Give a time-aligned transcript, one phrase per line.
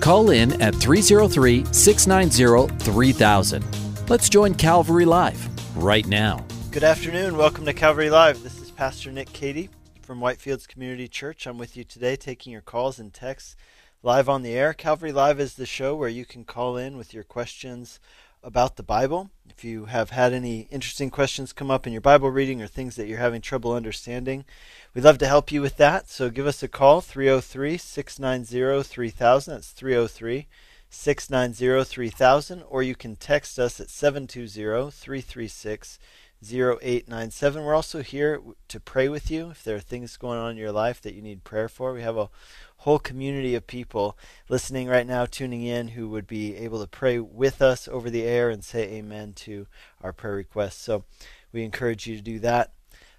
[0.00, 4.08] Call in at 303 690 3000.
[4.08, 6.44] Let's join Calvary Live right now.
[6.70, 7.36] Good afternoon.
[7.36, 8.42] Welcome to Calvary Live.
[8.42, 9.68] This is Pastor Nick Cady
[10.00, 11.46] from Whitefields Community Church.
[11.46, 13.56] I'm with you today taking your calls and texts
[14.02, 14.72] live on the air.
[14.72, 18.00] Calvary Live is the show where you can call in with your questions
[18.42, 19.30] about the Bible.
[19.50, 22.96] If you have had any interesting questions come up in your Bible reading or things
[22.96, 24.46] that you're having trouble understanding,
[24.94, 26.08] we'd love to help you with that.
[26.08, 29.54] So give us a call 303 690 3000.
[29.54, 30.46] That's 303
[30.88, 32.62] 690 3000.
[32.68, 35.98] Or you can text us at 720 336
[36.42, 37.62] 0897.
[37.62, 40.72] We're also here to pray with you if there are things going on in your
[40.72, 41.92] life that you need prayer for.
[41.92, 42.30] We have a
[42.78, 44.16] whole community of people
[44.48, 48.22] listening right now, tuning in, who would be able to pray with us over the
[48.22, 49.66] air and say amen to
[50.00, 50.80] our prayer requests.
[50.80, 51.04] So
[51.52, 52.72] we encourage you to do that.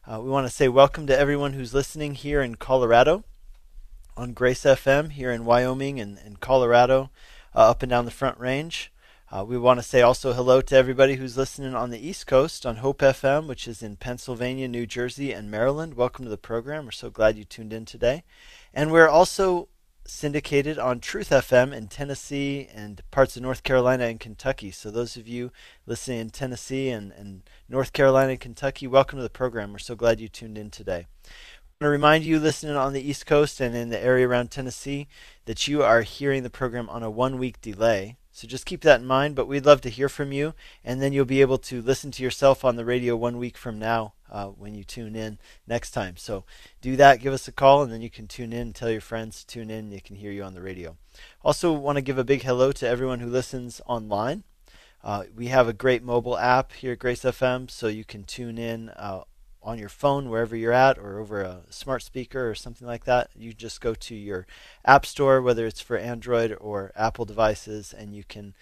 [0.03, 3.23] Uh, we want to say welcome to everyone who's listening here in Colorado
[4.17, 7.11] on Grace FM, here in Wyoming and, and Colorado,
[7.53, 8.91] uh, up and down the Front Range.
[9.31, 12.65] Uh, we want to say also hello to everybody who's listening on the East Coast
[12.65, 15.93] on Hope FM, which is in Pennsylvania, New Jersey, and Maryland.
[15.93, 16.85] Welcome to the program.
[16.85, 18.23] We're so glad you tuned in today.
[18.73, 19.67] And we're also
[20.11, 24.69] syndicated on Truth FM in Tennessee and parts of North Carolina and Kentucky.
[24.69, 25.51] So, those of you
[25.85, 29.71] listening in Tennessee and, and North Carolina and Kentucky, welcome to the program.
[29.71, 31.07] We're so glad you tuned in today.
[31.23, 34.51] I want to remind you listening on the East Coast and in the area around
[34.51, 35.07] Tennessee
[35.45, 38.17] that you are hearing the program on a one week delay.
[38.33, 41.13] So just keep that in mind, but we'd love to hear from you, and then
[41.13, 44.47] you'll be able to listen to yourself on the radio one week from now uh,
[44.47, 45.37] when you tune in
[45.67, 46.17] next time.
[46.17, 46.45] So
[46.81, 49.39] do that, give us a call, and then you can tune in, tell your friends
[49.39, 50.97] to tune in, they can hear you on the radio.
[51.43, 54.43] Also, want to give a big hello to everyone who listens online.
[55.03, 58.57] Uh, we have a great mobile app here at Grace FM, so you can tune
[58.57, 59.23] in uh,
[59.63, 63.29] on your phone wherever you're at or over a smart speaker or something like that.
[63.35, 64.47] You just go to your
[64.85, 68.53] app store, whether it's for Android or Apple devices, and you can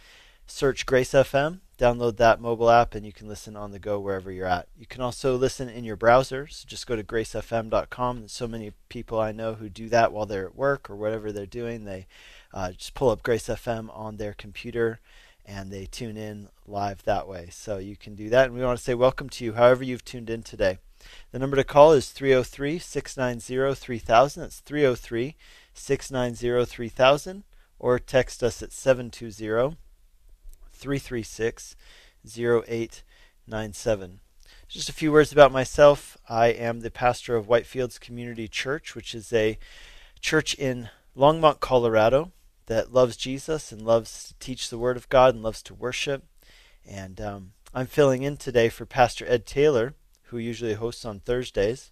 [0.46, 4.31] search Grace FM, download that mobile app, and you can listen on the go wherever
[4.31, 4.67] you're at.
[4.78, 6.45] You can also listen in your browser.
[6.47, 8.19] So just go to gracefm.com.
[8.19, 11.31] There's so many people I know who do that while they're at work or whatever
[11.31, 11.85] they're doing.
[11.85, 12.07] They
[12.53, 15.00] uh, just pull up Grace FM on their computer
[15.45, 17.47] and they tune in live that way.
[17.51, 18.47] So you can do that.
[18.47, 20.78] And we want to say welcome to you, however you've tuned in today.
[21.31, 24.44] The number to call is 303 690 3000.
[24.44, 25.35] That's 303
[25.73, 27.44] 690 3000.
[27.79, 29.78] Or text us at 720
[30.79, 31.75] 336
[32.25, 34.19] 0897.
[34.67, 36.17] Just a few words about myself.
[36.28, 39.57] I am the pastor of Whitefields Community Church, which is a
[40.22, 42.31] church in Longmont, Colorado
[42.67, 46.23] that loves Jesus and loves to teach the Word of God and loves to worship.
[46.88, 51.91] And um, I'm filling in today for Pastor Ed Taylor, who usually hosts on Thursdays.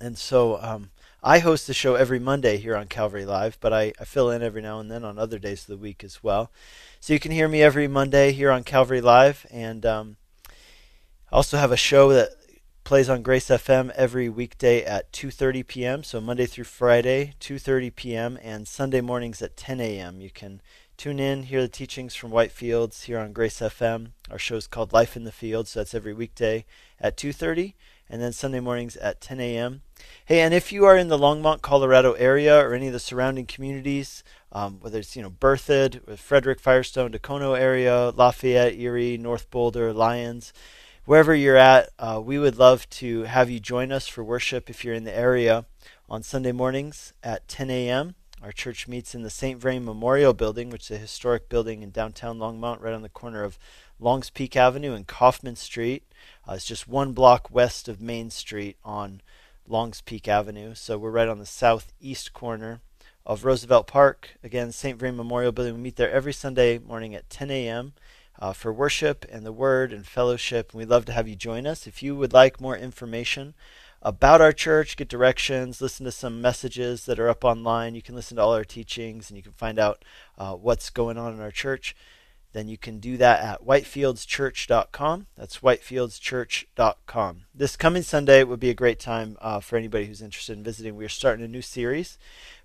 [0.00, 0.90] And so um,
[1.22, 4.40] I host the show every Monday here on Calvary Live, but I, I, fill in
[4.40, 6.52] every now and then on other days of the week as well.
[7.00, 10.16] So you can hear me every Monday here on Calvary Live, and um,
[10.48, 12.30] I also have a show that
[12.84, 16.02] plays on Grace FM every weekday at 2:30 p.m.
[16.04, 18.38] So Monday through Friday, 2:30 p.m.
[18.40, 20.20] and Sunday mornings at 10 a.m.
[20.20, 20.62] You can
[20.96, 24.12] tune in, hear the teachings from Whitefields here on Grace FM.
[24.30, 26.64] Our show is called Life in the Field, so that's every weekday
[27.00, 27.74] at 2:30
[28.10, 29.82] and then Sunday mornings at 10 a.m.
[30.24, 33.46] Hey, and if you are in the Longmont, Colorado area or any of the surrounding
[33.46, 39.92] communities, um, whether it's you know Berthoud, Frederick, Firestone, Dacono area, Lafayette, Erie, North Boulder,
[39.92, 40.52] Lyons,
[41.04, 44.84] wherever you're at, uh, we would love to have you join us for worship if
[44.84, 45.64] you're in the area
[46.08, 48.14] on Sunday mornings at 10 a.m.
[48.42, 49.58] Our church meets in the St.
[49.58, 53.42] Vrain Memorial Building, which is a historic building in downtown Longmont, right on the corner
[53.42, 53.58] of
[54.00, 56.04] Longs Peak Avenue and Coffman Street.
[56.48, 59.20] Uh, it's just one block west of Main Street on
[59.66, 60.74] Longs Peak Avenue.
[60.74, 62.80] So we're right on the southeast corner
[63.26, 64.30] of Roosevelt Park.
[64.42, 64.98] Again, St.
[64.98, 65.74] Vrain Memorial Building.
[65.74, 67.92] We meet there every Sunday morning at 10 a.m.
[68.38, 70.70] Uh, for worship and the Word and fellowship.
[70.72, 71.86] And we'd love to have you join us.
[71.86, 73.54] If you would like more information
[74.00, 77.94] about our church, get directions, listen to some messages that are up online.
[77.94, 80.04] You can listen to all our teachings and you can find out
[80.38, 81.96] uh, what's going on in our church.
[82.52, 85.26] Then you can do that at whitefieldschurch.com.
[85.36, 87.42] That's whitefieldschurch.com.
[87.54, 90.96] This coming Sunday would be a great time uh, for anybody who's interested in visiting.
[90.96, 92.18] We are starting a new series.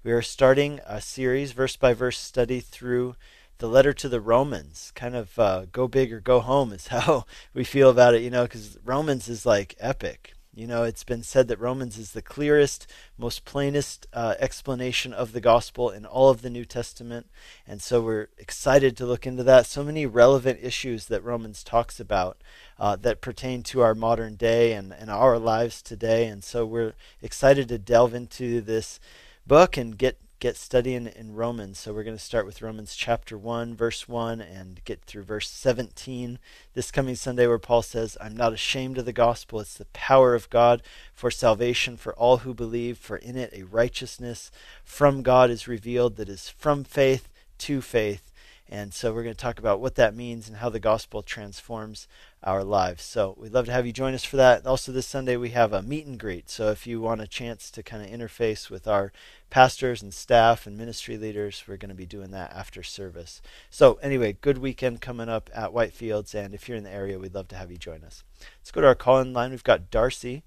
[0.04, 3.16] We are starting a series, verse by verse study through
[3.58, 4.92] the letter to the Romans.
[4.96, 8.30] Kind of uh, go big or go home is how we feel about it, you
[8.30, 10.34] know, because Romans is like epic.
[10.56, 12.86] You know, it's been said that Romans is the clearest,
[13.18, 17.26] most plainest uh, explanation of the gospel in all of the New Testament.
[17.66, 19.66] And so we're excited to look into that.
[19.66, 22.38] So many relevant issues that Romans talks about
[22.78, 26.28] uh, that pertain to our modern day and, and our lives today.
[26.28, 29.00] And so we're excited to delve into this
[29.48, 31.80] book and get get studying in Romans.
[31.80, 35.50] So we're going to start with Romans chapter 1, verse 1, and get through verse
[35.50, 36.38] 17
[36.74, 39.62] this coming Sunday, where Paul says, I'm not ashamed of the gospel.
[39.62, 43.64] It's the power of God for salvation for all who believe, for in it a
[43.64, 44.52] righteousness
[44.84, 47.30] from God is revealed that is from faith
[47.60, 48.33] to faith.
[48.74, 52.08] And so we're going to talk about what that means and how the gospel transforms
[52.44, 53.04] our lives.
[53.04, 54.66] So we'd love to have you join us for that.
[54.66, 56.50] Also, this Sunday we have a meet and greet.
[56.50, 59.14] So if you want a chance to kind of interface with our
[59.52, 63.44] pastors and staff and ministry leaders, we're going to be doing that after service.
[63.70, 67.36] So anyway, good weekend coming up at Whitefields, and if you're in the area, we'd
[67.36, 68.24] love to have you join us.
[68.60, 69.52] Let's go to our call-in line.
[69.52, 70.42] We've got Darcy,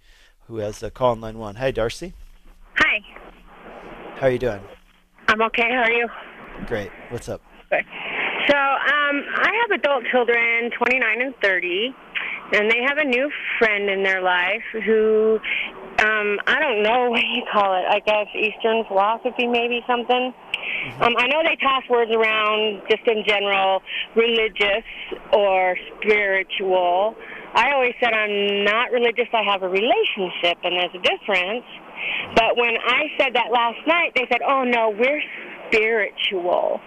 [0.48, 1.54] who has a call-in line one.
[1.54, 2.12] Hi, Darcy.
[2.78, 2.98] Hi.
[4.16, 4.62] How are you doing?
[5.28, 5.70] I'm okay.
[5.70, 6.08] How are you?
[6.66, 6.90] Great.
[7.10, 7.40] What's up?
[7.70, 7.84] Good.
[8.48, 11.94] So, um, I have adult children, 29 and 30,
[12.52, 13.28] and they have a new
[13.58, 15.40] friend in their life who,
[15.98, 17.86] um, I don't know what you call it.
[17.90, 20.32] I guess Eastern philosophy, maybe something.
[21.00, 23.82] Um, I know they toss words around just in general,
[24.14, 24.86] religious
[25.32, 27.16] or spiritual.
[27.54, 29.26] I always said I'm not religious.
[29.32, 31.66] I have a relationship, and there's a difference.
[32.36, 35.22] But when I said that last night, they said, "Oh no, we're
[35.66, 36.80] spiritual."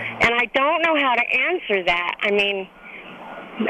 [0.00, 2.16] And I don't know how to answer that.
[2.22, 2.68] I mean,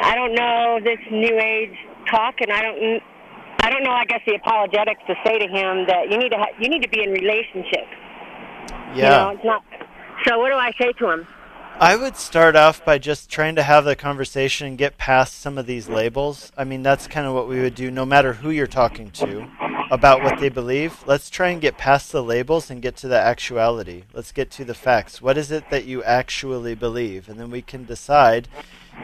[0.02, 1.76] I don't know this new age
[2.10, 3.02] talk, and I don't,
[3.62, 3.90] I don't know.
[3.90, 6.82] I guess the apologetics to say to him that you need to, ha- you need
[6.82, 7.86] to be in relationship.
[8.94, 8.94] Yeah.
[8.94, 9.64] You know, it's not.
[10.26, 11.26] So what do I say to him?
[11.78, 15.56] I would start off by just trying to have the conversation and get past some
[15.56, 16.52] of these labels.
[16.54, 19.48] I mean, that's kind of what we would do no matter who you're talking to
[19.90, 21.02] about what they believe.
[21.06, 24.04] Let's try and get past the labels and get to the actuality.
[24.12, 25.20] Let's get to the facts.
[25.20, 27.28] What is it that you actually believe?
[27.28, 28.48] And then we can decide,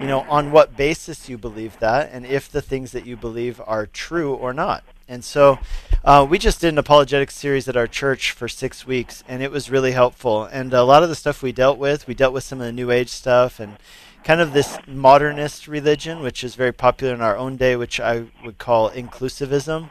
[0.01, 3.61] you know, on what basis you believe that and if the things that you believe
[3.67, 4.85] are true or not.
[5.09, 5.59] And so
[6.05, 9.53] uh, we just did an apologetics series at our church for six weeks, and it
[9.53, 10.45] was really helpful.
[10.45, 12.73] And a lot of the stuff we dealt with, we dealt with some of the
[12.73, 13.77] New Age stuff and
[14.25, 18.25] kind of this modernist religion, which is very popular in our own day, which I
[18.45, 19.91] would call inclusivism.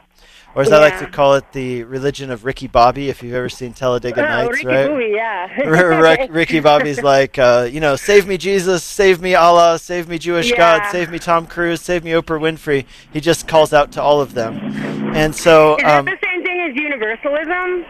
[0.56, 3.50] Or as I like to call it, the religion of Ricky Bobby, if you've ever
[3.50, 4.88] seen Talladega oh, Nights, Ricky right?
[4.88, 5.48] Bobby, yeah.
[5.66, 10.08] R- Rick- Ricky Bobby's like, uh, you know, save me Jesus, save me Allah, save
[10.08, 12.86] me Jewish God, save me Tom Cruise, save me Oprah Winfrey.
[13.12, 14.56] He just calls out to all of them.
[15.14, 17.84] And so, Is that um, the same thing as universalism?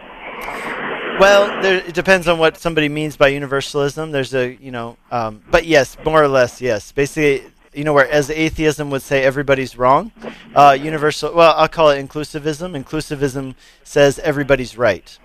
[1.21, 4.11] well, there, it depends on what somebody means by universalism.
[4.11, 6.91] There's a, you know, um, but yes, more or less, yes.
[6.91, 10.11] Basically, you know, where as atheism would say everybody's wrong,
[10.55, 12.75] uh, universal, well, I'll call it inclusivism.
[12.83, 13.53] Inclusivism
[13.83, 15.17] says everybody's right.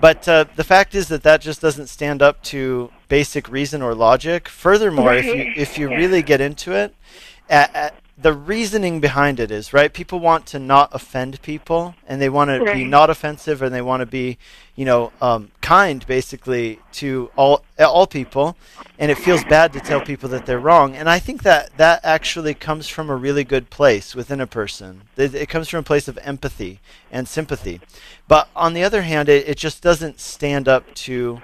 [0.00, 3.94] But uh, the fact is that that just doesn't stand up to basic reason or
[3.94, 4.48] logic.
[4.48, 6.94] Furthermore, if you if you really get into it,
[7.48, 9.92] at, at, the reasoning behind it is right.
[9.92, 13.82] People want to not offend people, and they want to be not offensive, and they
[13.82, 14.38] want to be,
[14.76, 18.56] you know, um, kind basically to all all people.
[18.98, 20.94] And it feels bad to tell people that they're wrong.
[20.94, 25.02] And I think that that actually comes from a really good place within a person.
[25.16, 26.78] It, it comes from a place of empathy
[27.10, 27.80] and sympathy.
[28.28, 31.42] But on the other hand, it, it just doesn't stand up to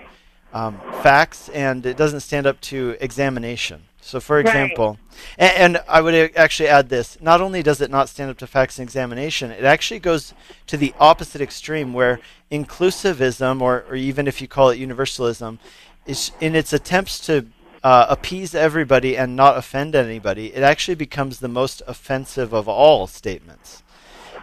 [0.52, 3.82] um, facts, and it doesn't stand up to examination.
[4.02, 4.46] So, for Right.
[4.46, 4.98] example,
[5.38, 8.46] and, and I would actually add this: not only does it not stand up to
[8.46, 10.34] facts and examination, it actually goes
[10.66, 15.58] to the opposite extreme, where inclusivism, or, or even if you call it universalism,
[16.06, 17.46] is in its attempts to
[17.82, 23.06] uh, appease everybody and not offend anybody, it actually becomes the most offensive of all
[23.06, 23.82] statements.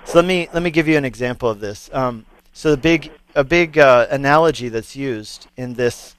[0.05, 1.89] So let me let me give you an example of this.
[1.93, 6.15] Um, so the big a big uh, analogy that's used in this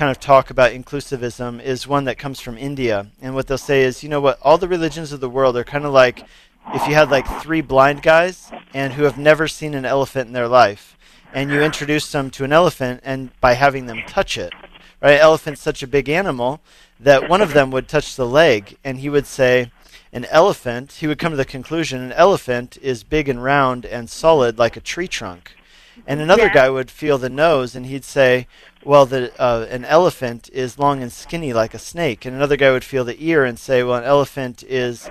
[0.00, 3.82] kind of talk about inclusivism is one that comes from India, and what they'll say
[3.82, 6.24] is, you know what, all the religions of the world are kind of like
[6.72, 10.32] if you had like three blind guys and who have never seen an elephant in
[10.32, 10.96] their life,
[11.34, 14.54] and you introduce them to an elephant, and by having them touch it,
[15.02, 15.20] right?
[15.20, 16.62] Elephant's such a big animal
[16.98, 19.70] that one of them would touch the leg, and he would say,
[20.14, 24.08] an elephant, he would come to the conclusion an elephant is big and round and
[24.08, 25.58] solid like a tree trunk.
[26.06, 26.54] And another Yeah.
[26.54, 28.46] guy would feel the nose, and he'd say,
[28.84, 32.70] "Well, the uh, an elephant is long and skinny like a snake." And another guy
[32.70, 35.08] would feel the ear and say, "Well, an elephant is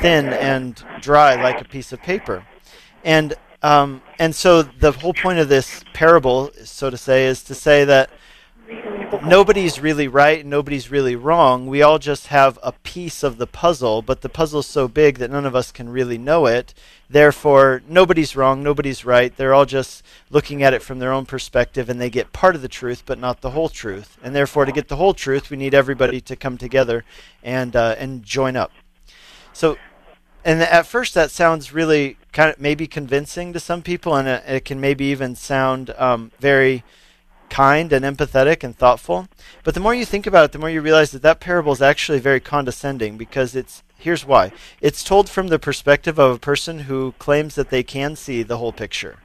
[0.00, 2.46] thin and dry like a piece of paper."
[3.04, 7.54] And um, and so the whole point of this parable, so to say, is to
[7.54, 8.10] say that
[9.24, 11.66] nobody's really right and nobody's really wrong.
[11.66, 15.30] We all just have a piece of the puzzle, but the puzzle's so big that
[15.30, 16.74] none of us can really know it.
[17.08, 19.34] Therefore, nobody's wrong, nobody's right.
[19.34, 22.62] They're all just looking at it from their own perspective and they get part of
[22.62, 24.18] the truth, but not the whole truth.
[24.22, 27.04] And therefore, to get the whole truth, we need everybody to come together
[27.42, 28.72] and uh, and join up.
[29.52, 29.76] So,
[30.44, 34.44] and at first that sounds really kind of maybe convincing to some people, and it,
[34.46, 36.84] it can maybe even sound um, very
[37.48, 39.28] kind and empathetic and thoughtful.
[39.64, 41.82] But the more you think about it, the more you realize that that parable is
[41.82, 44.52] actually very condescending because it's here's why.
[44.80, 48.58] It's told from the perspective of a person who claims that they can see the
[48.58, 49.16] whole picture,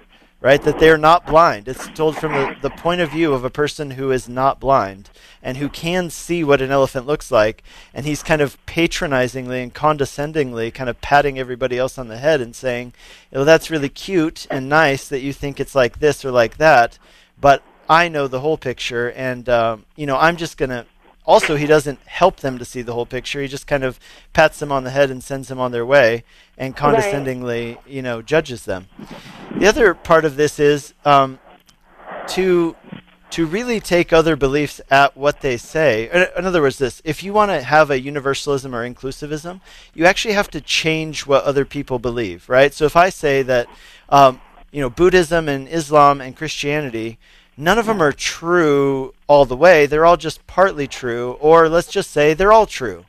[0.42, 0.62] right?
[0.64, 1.68] That they're not blind.
[1.68, 5.10] It's told from the, the point of view of a person who is not blind
[5.42, 7.64] and who can see what an elephant looks like.
[7.94, 12.42] And he's kind of patronizingly and condescendingly kind of patting everybody else on the head
[12.42, 12.94] and saying,
[13.32, 16.98] well, that's really cute and nice that you think it's like this or like that.
[17.40, 20.86] But I know the whole picture, and um, you know, I'm just gonna.
[21.26, 23.42] Also, he doesn't help them to see the whole picture.
[23.42, 23.98] He just kind of
[24.34, 26.24] pats them on the head and sends them on their way,
[26.58, 28.88] and condescendingly, you know, judges them.
[29.58, 31.40] The other part of this is um,
[32.30, 32.76] to
[33.32, 36.08] to really take other beliefs at what they say.
[36.10, 39.60] In, in other words, this: if you want to have a universalism or inclusivism,
[39.94, 42.74] you actually have to change what other people believe, right?
[42.74, 43.68] So if I say that,
[44.10, 44.40] um,
[44.72, 47.18] you know, Buddhism and Islam and Christianity
[47.58, 49.86] none of them are true all the way.
[49.86, 53.06] They're all just partly true, or let's just say they're all true.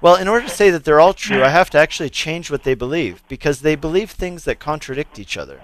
[0.00, 2.64] Well, in order to say that they're all true, I have to actually change what
[2.64, 5.60] they believe because they believe things that contradict each other.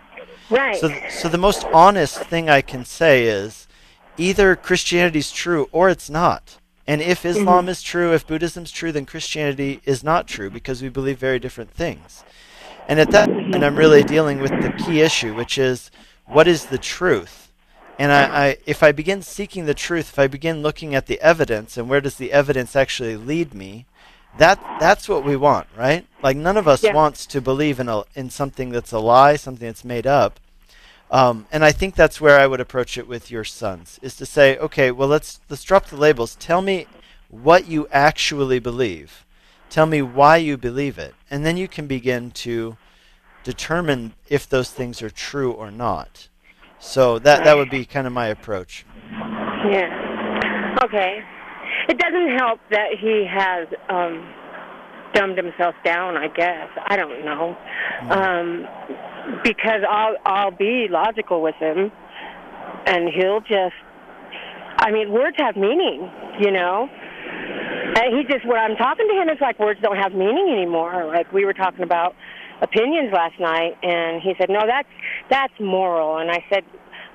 [0.49, 0.77] Right.
[0.77, 3.69] So, th- so the most honest thing I can say is
[4.17, 6.59] either Christianity's true or it's not.
[6.87, 7.41] And if mm-hmm.
[7.41, 11.39] Islam is true, if Buddhism's true, then Christianity is not true because we believe very
[11.39, 12.25] different things.
[12.89, 15.91] And at that point, I'm really dealing with the key issue, which is
[16.27, 17.50] what is the truth?
[18.01, 21.21] And I, I, if I begin seeking the truth, if I begin looking at the
[21.21, 23.85] evidence and where does the evidence actually lead me,
[24.39, 26.07] that that's what we want, right?
[26.23, 26.95] Like none of us Yeah.
[26.95, 30.41] wants to believe in a in something that's a lie, something that's made up.
[31.11, 34.25] Um, and I think that's where I would approach it with your sons, is to
[34.25, 36.37] say, okay, well let's let's drop the labels.
[36.37, 36.87] Tell me
[37.29, 39.27] what you actually believe.
[39.69, 42.79] Tell me why you believe it, and then you can begin to
[43.45, 46.29] determine if those things are true or not.
[46.81, 48.87] So that that would be kind of my approach.
[49.71, 50.77] Yeah.
[50.83, 51.21] Okay.
[51.89, 54.33] It doesn't help that he has um
[55.13, 56.69] dumbed himself down, I guess.
[56.87, 57.57] I don't know.
[58.09, 58.67] Um
[59.45, 61.93] because I'll I'll be logical with him
[62.87, 63.77] and he'll just
[64.79, 66.11] I mean, words have meaning,
[66.41, 66.89] you know.
[66.89, 71.05] And he just when I'm talking to him it's like words don't have meaning anymore.
[71.07, 72.15] Like we were talking about
[72.61, 74.89] opinions last night and he said, "No, that's
[75.31, 76.65] that's moral." And I said,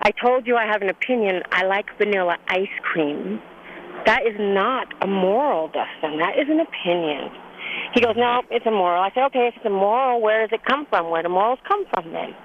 [0.02, 1.44] "I told you I have an opinion.
[1.52, 3.42] I like vanilla ice cream."
[4.06, 6.20] That is not a moral, Dustin.
[6.20, 7.32] That is an opinion.
[7.94, 9.02] He goes, no, it's a moral.
[9.02, 11.10] I said, okay, if it's a moral, where does it come from?
[11.10, 12.36] Where do morals come from then?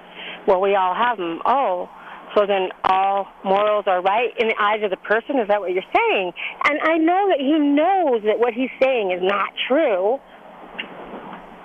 [0.47, 1.41] Well, we all have them.
[1.45, 1.91] Oh,
[2.35, 5.39] so then all morals are right in the eyes of the person?
[5.39, 6.33] Is that what you're saying?
[6.65, 10.19] And I know that he knows that what he's saying is not true.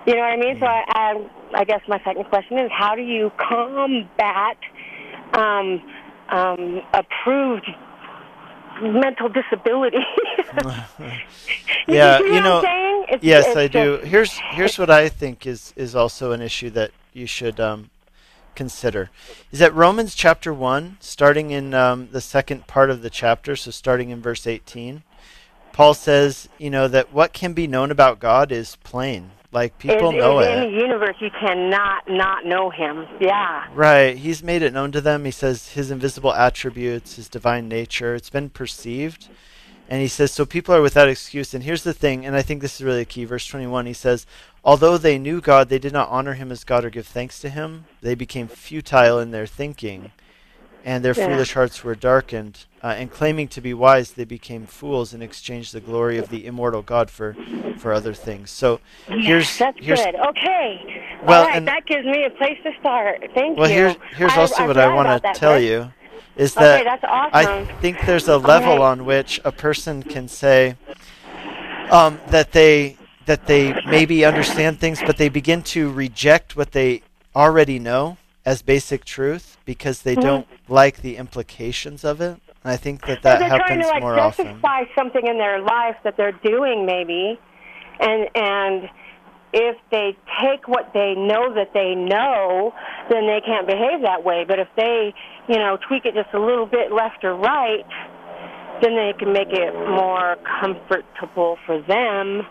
[0.05, 0.59] You know what I mean?
[0.59, 4.57] So I, I, I guess my second question is, how do you combat
[5.33, 5.81] um,
[6.29, 7.67] um, approved
[8.81, 9.97] mental disability?
[11.87, 13.05] Yeah, you, you know- what I'm saying?
[13.09, 13.97] It's, Yes, it's I do.
[13.97, 17.91] Here's here's what I think is is also an issue that you should um,
[18.55, 19.11] consider.
[19.51, 23.69] Is that Romans chapter one, starting in um, the second part of the chapter, so
[23.69, 25.03] starting in verse 18,
[25.73, 29.29] Paul says, you know, that what can be known about God is plain.
[29.55, 30.51] Like people is, know is it.
[30.51, 33.07] in the universe you cannot not know him.
[33.21, 33.65] Yeah.
[33.73, 34.17] Right.
[34.17, 35.23] He's made it known to them.
[35.23, 39.29] He says his invisible attributes, his divine nature, it's been perceived.
[39.87, 41.53] And he says, so people are without excuse.
[41.53, 43.23] And here's the thing, and I think this is really a key.
[43.23, 44.25] Verse 21, he says,
[44.63, 47.49] although they knew God, they did not honor him as God or give thanks to
[47.49, 47.85] him.
[48.01, 50.11] They became futile in their thinking,
[50.85, 51.27] and their Yeah.
[51.27, 52.65] foolish hearts were darkened.
[52.83, 56.45] Uh, and claiming to be wise, they became fools and exchanged the glory of the
[56.45, 57.35] immortal God for,
[57.77, 58.51] for other things.
[58.51, 60.15] So here's That's here's good.
[60.15, 61.03] Okay.
[61.23, 63.21] Well, All right, and- that gives me a place to start.
[63.33, 63.85] Thank well you.
[63.85, 65.91] Well, here's here's I- also I what I want to tell you
[66.37, 67.31] is that that's awesome.
[67.33, 70.75] I think there's a level on which a person can say
[71.89, 77.01] um, that they that they maybe understand things, but they begin to reject what they
[77.35, 80.17] already know, as basic truth because they Mm-hmm.
[80.17, 82.39] don't like the implications of it.
[82.63, 84.61] And I think that that trying happens to like more often.
[84.61, 87.39] justify something in their life that they're doing maybe
[87.99, 88.89] and and
[89.53, 92.73] if they take what they know that they know
[93.09, 95.13] then they can't behave that way but if they
[95.47, 97.85] you know tweak it just a little bit left or right
[98.81, 102.41] then they can make it more comfortable for them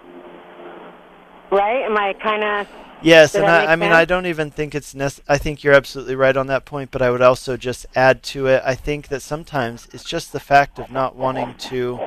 [1.52, 2.66] right am i kind of
[3.04, 5.74] Yes, Does and I, I mean, I don't even think it's nec- I think you're
[5.74, 8.62] absolutely right on that point, but I would also just add to it.
[8.64, 12.00] I think that sometimes it's just the fact of not wanting to,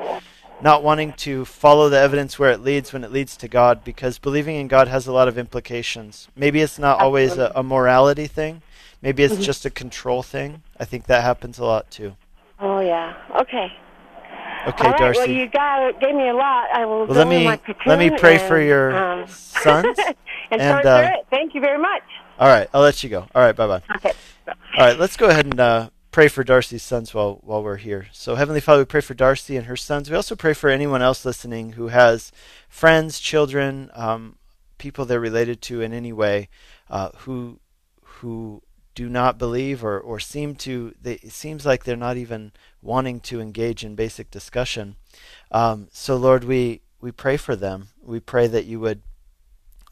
[0.62, 4.18] not wanting to follow the evidence where it leads when it leads to God, because
[4.18, 6.27] believing in God has a lot of implications.
[6.36, 8.63] Maybe it's not always a, a morality thing.
[9.01, 9.36] Maybe Mm-hmm.
[9.38, 10.63] it's just a control thing.
[10.80, 12.16] I think that happens a lot too.
[12.60, 13.72] oh yeah okay
[14.68, 15.20] Okay, right Darcy.
[15.20, 18.10] well you got gave me a lot i will Well, let me my let me
[18.18, 19.98] pray for and, your um, sons.
[20.52, 21.26] and, and, uh, it.
[21.30, 22.04] thank you very much
[22.40, 23.28] All right, I'll let you go.
[23.34, 23.82] All right, bye bye.
[23.96, 24.14] okay
[24.48, 28.08] All right, let's go ahead and uh, pray for Darcy's sons while while we're here.
[28.12, 30.10] So, Heavenly Father, we pray for Darcy and her sons.
[30.10, 32.32] We also pray for anyone else listening who has
[32.70, 34.38] friends, children, um,
[34.78, 36.50] people they're related to in any way,
[36.90, 37.60] uh, who
[38.04, 38.62] who
[38.98, 40.92] do not believe or, or seem to.
[41.00, 42.51] They, it seems like they're not even
[42.82, 44.96] wanting to engage in basic discussion.
[45.51, 47.89] Um, so, Lord, we we pray for them.
[48.01, 49.04] We pray that you would,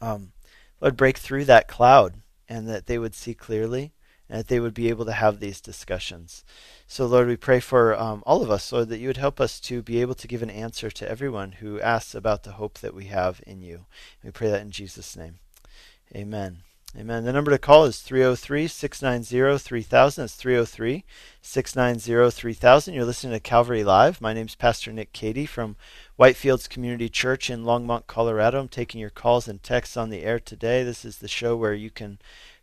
[0.00, 0.32] um,
[0.80, 2.14] Lord, break through that cloud
[2.48, 3.92] and that they would see clearly
[4.28, 6.44] and that they would be able to have these discussions.
[6.88, 9.60] So, Lord, we pray for um, all of us, Lord, that you would help us
[9.60, 12.92] to be able to give an answer to everyone who asks about the hope that
[12.92, 13.86] we have in you.
[14.24, 15.38] We pray that in Jesus' name.
[16.12, 16.65] Amen.
[16.94, 17.24] Amen.
[17.24, 20.24] The number to call is 303 690 3000.
[20.24, 21.04] It's 303
[21.42, 22.94] 690 3000.
[22.94, 24.20] You're listening to Calvary Live.
[24.20, 25.76] My name's Pastor Nick Cady from
[26.18, 28.60] Whitefields Community Church in Longmont, Colorado.
[28.60, 30.84] I'm taking your calls and texts on the air today.
[30.84, 32.18] This is the show where you can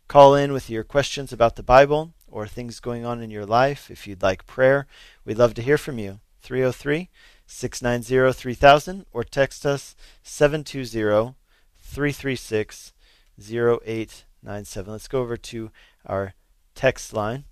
[0.08, 3.88] call in with your questions about the Bible or things going on in your life.
[3.88, 4.88] If you'd like prayer,
[5.24, 6.18] we'd love to hear from you.
[6.40, 7.08] 303
[7.46, 11.34] 690 3000 or text us 720
[11.78, 12.93] 336
[13.40, 14.92] 0897.
[14.92, 15.70] Let's go over to
[16.06, 16.34] our
[16.74, 17.44] text line.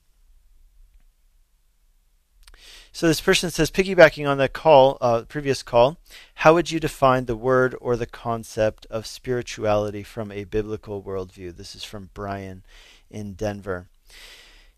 [2.94, 5.96] So this person says, piggybacking on the call, uh, previous call,
[6.34, 11.56] how would you define the word or the concept of spirituality from a biblical worldview?
[11.56, 12.64] This is from Brian
[13.10, 13.88] in Denver.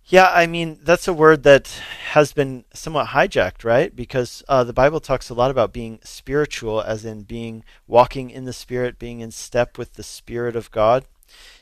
[0.07, 1.69] Yeah, I mean, that's a word that
[2.11, 3.95] has been somewhat hijacked, right?
[3.95, 8.45] Because uh, the Bible talks a lot about being spiritual, as in being walking in
[8.45, 11.07] the Spirit, being in step with the Spirit of God.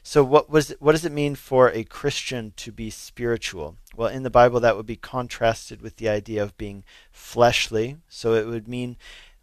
[0.03, 3.77] So, what was what does it mean for a Christian to be spiritual?
[3.95, 7.99] Well, in the Bible, that would be contrasted with the idea of being fleshly.
[8.09, 8.97] So, it would mean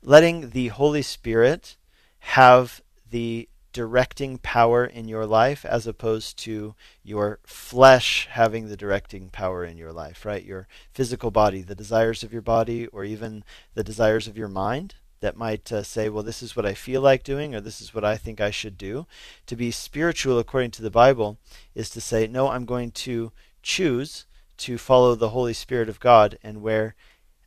[0.03, 1.77] letting the Holy Spirit
[2.19, 9.29] have the directing power in your life as opposed to your flesh having the directing
[9.29, 10.43] power in your life, right?
[10.43, 13.43] Your physical body, the desires of your body, or even
[13.75, 17.01] the desires of your mind that might uh, say, well, this is what I feel
[17.01, 19.05] like doing, or this is what I think I should do.
[19.47, 21.37] To be spiritual, according to the Bible,
[21.75, 24.25] is to say, no, I'm going to choose
[24.57, 26.95] to follow the Holy Spirit of God and where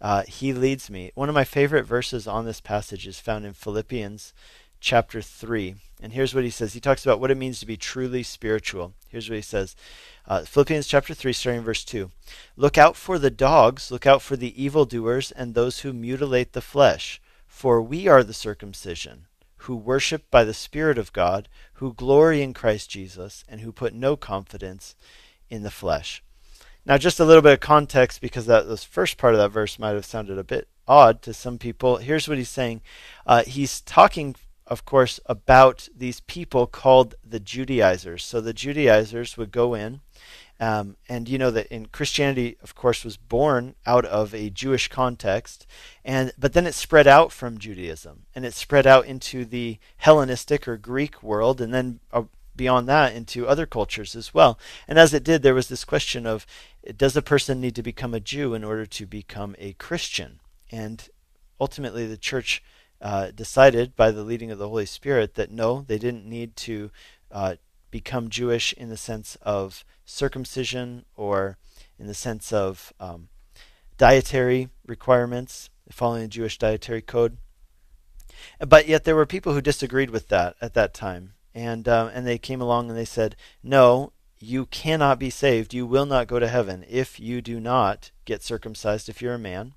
[0.00, 1.12] uh, He leads me.
[1.14, 4.34] One of my favorite verses on this passage is found in Philippians
[4.82, 5.76] chapter 3.
[6.02, 6.74] And here's what he says.
[6.74, 8.92] He talks about what it means to be truly spiritual.
[9.08, 9.76] Here's what he says
[10.26, 12.10] uh, Philippians chapter 3, starting verse 2.
[12.56, 16.60] Look out for the dogs, look out for the evildoers, and those who mutilate the
[16.60, 17.20] flesh.
[17.46, 19.26] For we are the circumcision,
[19.58, 23.94] who worship by the Spirit of God, who glory in Christ Jesus, and who put
[23.94, 24.96] no confidence
[25.48, 26.22] in the flesh.
[26.84, 29.90] Now, just a little bit of context, because that first part of that verse might
[29.90, 31.98] have sounded a bit odd to some people.
[31.98, 32.80] Here's what he's saying.
[33.24, 34.34] Uh, he's talking
[34.66, 38.24] of course, about these people called the Judaizers.
[38.24, 40.00] So the Judaizers would go in,
[40.60, 44.88] um, and you know that in Christianity, of course, was born out of a Jewish
[44.88, 45.66] context,
[46.04, 50.68] and but then it spread out from Judaism, and it spread out into the Hellenistic
[50.68, 54.58] or Greek world, and then uh, beyond that into other cultures as well.
[54.86, 56.46] And as it did, there was this question of,
[56.96, 60.40] does a person need to become a Jew in order to become a Christian?
[60.70, 61.08] And
[61.60, 62.62] ultimately, the church
[63.02, 66.90] uh, decided by the leading of the Holy Spirit that no, they didn't need to
[67.32, 67.56] uh,
[67.90, 71.58] become Jewish in the sense of circumcision or
[71.98, 73.28] in the sense of um,
[73.98, 77.38] dietary requirements, following the Jewish dietary code.
[78.60, 82.26] But yet there were people who disagreed with that at that time, and um, and
[82.26, 85.74] they came along and they said, no, you cannot be saved.
[85.74, 89.38] You will not go to heaven if you do not get circumcised if you're a
[89.38, 89.74] man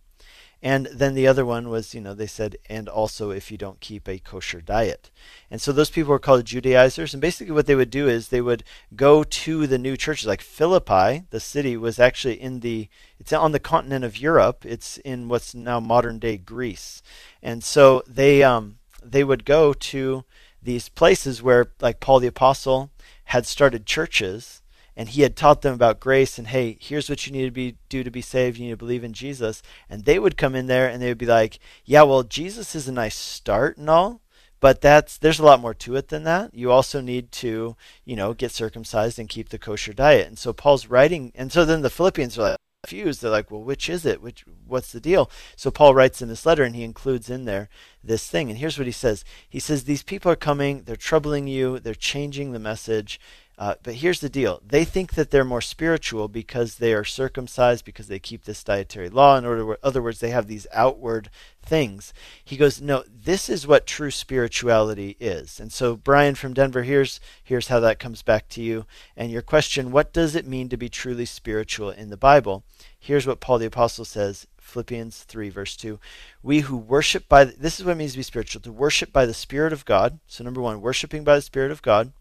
[0.65, 3.79] And then the other one was, you know, they said, and also if you don't
[3.81, 5.11] keep a kosher diet.
[5.51, 7.13] And so those people were called Judaizers.
[7.13, 8.63] And basically what they would do is they would
[8.95, 10.25] go to the new churches.
[10.25, 14.65] Like Philippi, the city, was actually in the, it's on the continent of Europe.
[14.65, 17.03] It's in what's now modern day Greece.
[17.43, 20.25] And so they, um, they would go to
[20.63, 22.89] these places where, like Paul the Apostle
[23.25, 24.63] had started churches
[24.97, 27.77] and he had taught them about grace and hey here's what you need to be
[27.89, 28.57] do to be saved.
[28.57, 29.61] You need to believe in jesus.
[29.89, 32.87] And they would come in there and they would be like yeah well jesus is
[32.87, 34.21] a nice start and all
[34.59, 36.53] but that's there's a lot more to it than that.
[36.53, 40.27] You also need to you know get circumcised and keep the kosher diet.
[40.27, 43.21] And so paul's writing and so then the philippians are like confused.
[43.21, 44.21] They're like well which is it?
[44.21, 45.29] Which what's the deal?
[45.55, 47.69] So paul writes in this letter and he includes in there
[48.03, 48.49] this thing.
[48.49, 49.25] And here's what he says.
[49.47, 50.83] He says these people are coming.
[50.83, 51.79] They're troubling you.
[51.79, 53.19] They're changing the message
[53.57, 57.85] uh, but here's the deal they think that they're more spiritual because they are circumcised,
[57.85, 59.37] because they keep this dietary law.
[59.37, 61.29] In order, other words, they have these outward
[61.63, 62.13] things.
[62.43, 65.59] He goes, No, this is what true spirituality is.
[65.59, 68.85] And so, Brian from Denver, here's, here's how that comes back to you.
[69.15, 72.63] And your question what does it mean to be truly spiritual in the Bible?
[72.99, 75.99] Here's what Paul the Apostle says Philippians 3, verse 2.
[76.43, 79.13] We who worship by, the, this is what it means to be spiritual, to worship
[79.13, 80.19] by the Spirit of God.
[80.27, 82.11] So, number one, worshiping by the Spirit of God.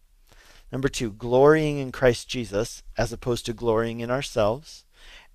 [0.75, 4.85] Number two, glorying in Christ Jesus as opposed to glorying in ourselves.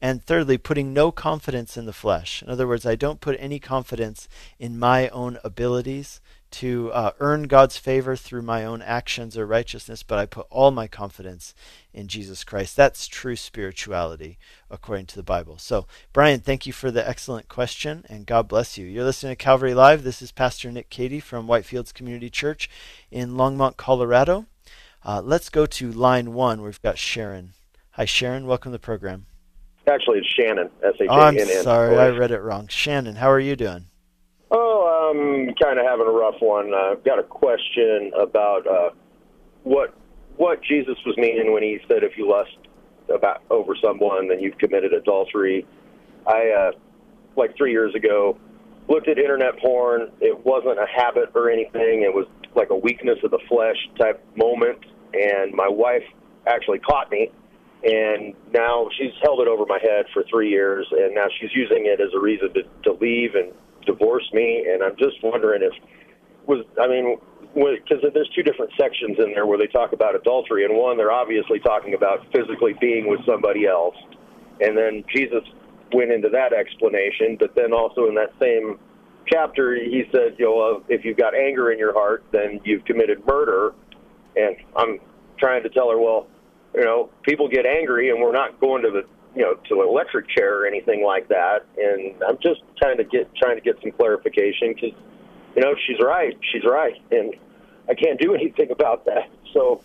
[0.01, 2.43] And thirdly, putting no confidence in the flesh.
[2.43, 4.27] In other words, I don't put any confidence
[4.59, 6.19] in my own abilities
[6.51, 10.71] to uh, earn God's favor through my own actions or righteousness, but I put all
[10.71, 11.53] my confidence
[11.93, 12.75] in Jesus Christ.
[12.75, 15.57] That's true spirituality according to the Bible.
[15.57, 18.85] So, Brian, thank you for the excellent question, and God bless you.
[18.85, 20.03] You're listening to Calvary Live.
[20.03, 22.69] This is Pastor Nick Cady from Whitefields Community Church
[23.09, 24.45] in Longmont, Colorado.
[25.09, 26.61] Uh, let's go to line one.
[26.61, 27.53] We've got Sharon.
[27.93, 28.45] Hi, Sharon.
[28.45, 29.25] Welcome to the program.
[29.87, 30.69] Actually, it's Shannon.
[30.83, 31.47] S H A N N.
[31.49, 32.67] Oh, I'm sorry, I read it wrong.
[32.67, 33.87] Shannon, how are you doing?
[34.51, 36.75] Oh, I'm kind of having a rough one.
[36.75, 38.91] I've got a question about uh,
[39.63, 39.95] what
[40.37, 42.55] what Jesus was meaning when he said, "If you lust
[43.11, 45.65] about over someone, then you've committed adultery."
[46.27, 46.71] I uh,
[47.35, 48.37] like three years ago
[48.87, 50.11] looked at internet porn.
[50.21, 52.03] It wasn't a habit or anything.
[52.03, 54.77] It was like a weakness of the flesh type moment.
[55.13, 56.03] And my wife
[56.47, 57.31] actually caught me,
[57.83, 61.85] and now she's held it over my head for three years, and now she's using
[61.85, 63.51] it as a reason to, to leave and
[63.85, 64.67] divorce me.
[64.71, 65.73] And I'm just wondering if
[66.45, 67.17] was I mean
[67.53, 71.11] because there's two different sections in there where they talk about adultery, and one they're
[71.11, 73.95] obviously talking about physically being with somebody else,
[74.61, 75.43] and then Jesus
[75.93, 78.77] went into that explanation, but then also in that same
[79.25, 83.25] chapter, he said, you know, if you've got anger in your heart, then you've committed
[83.25, 83.73] murder.
[84.39, 84.99] And I'm
[85.37, 86.27] trying to tell her, well,
[86.73, 89.87] you know, people get angry, and we're not going to the, you know, to an
[89.87, 91.65] electric chair or anything like that.
[91.77, 94.91] And I'm just trying to get trying to get some clarification because,
[95.55, 97.33] you know, she's right, she's right, and
[97.87, 99.29] I can't do anything about that.
[99.53, 99.81] So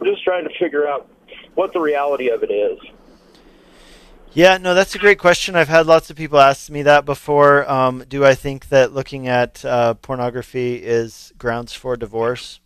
[0.00, 1.08] I'm just trying to figure out
[1.54, 2.78] what the reality of it is.
[4.34, 5.56] Yeah, no, that's a great question.
[5.56, 7.70] I've had lots of people ask me that before.
[7.70, 12.61] Um, do I think that looking at uh, pornography is grounds for divorce?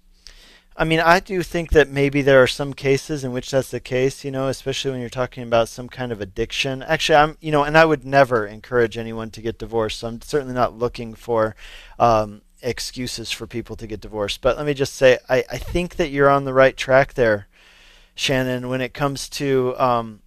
[0.79, 3.81] I mean, I do think that maybe there are some cases in which that's the
[3.81, 6.83] case, you know, especially when you're talking about some kind of addiction.
[6.83, 10.21] Actually, I'm, you know, and I would never encourage anyone to get divorced, so I'm
[10.21, 11.57] certainly not looking for
[11.99, 14.43] um, excuses for people to get divorced.
[14.43, 17.49] But let me just say, I, I think that you're on the right track there,
[18.15, 19.75] Shannon, when it comes to.
[19.79, 20.21] Um,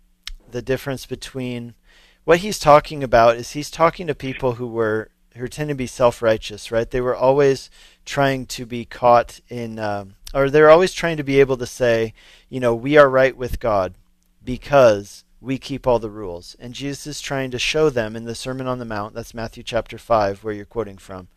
[0.51, 1.75] the difference between
[2.23, 5.87] what he's talking about is he's talking to people who were who tend to be
[5.87, 6.89] self-righteous, right?
[6.89, 7.69] They were always
[8.03, 12.13] trying to be caught in, um, or they're always trying to be able to say,
[12.49, 13.95] you know, we are right with God
[14.43, 16.55] because we keep all the rules.
[16.59, 19.63] And Jesus is trying to show them in the Sermon on the Mount, that's Matthew
[19.63, 21.27] chapter 5, where you're quoting from.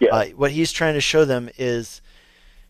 [0.00, 0.14] Yeah.
[0.14, 2.00] Uh, what he's trying to show them is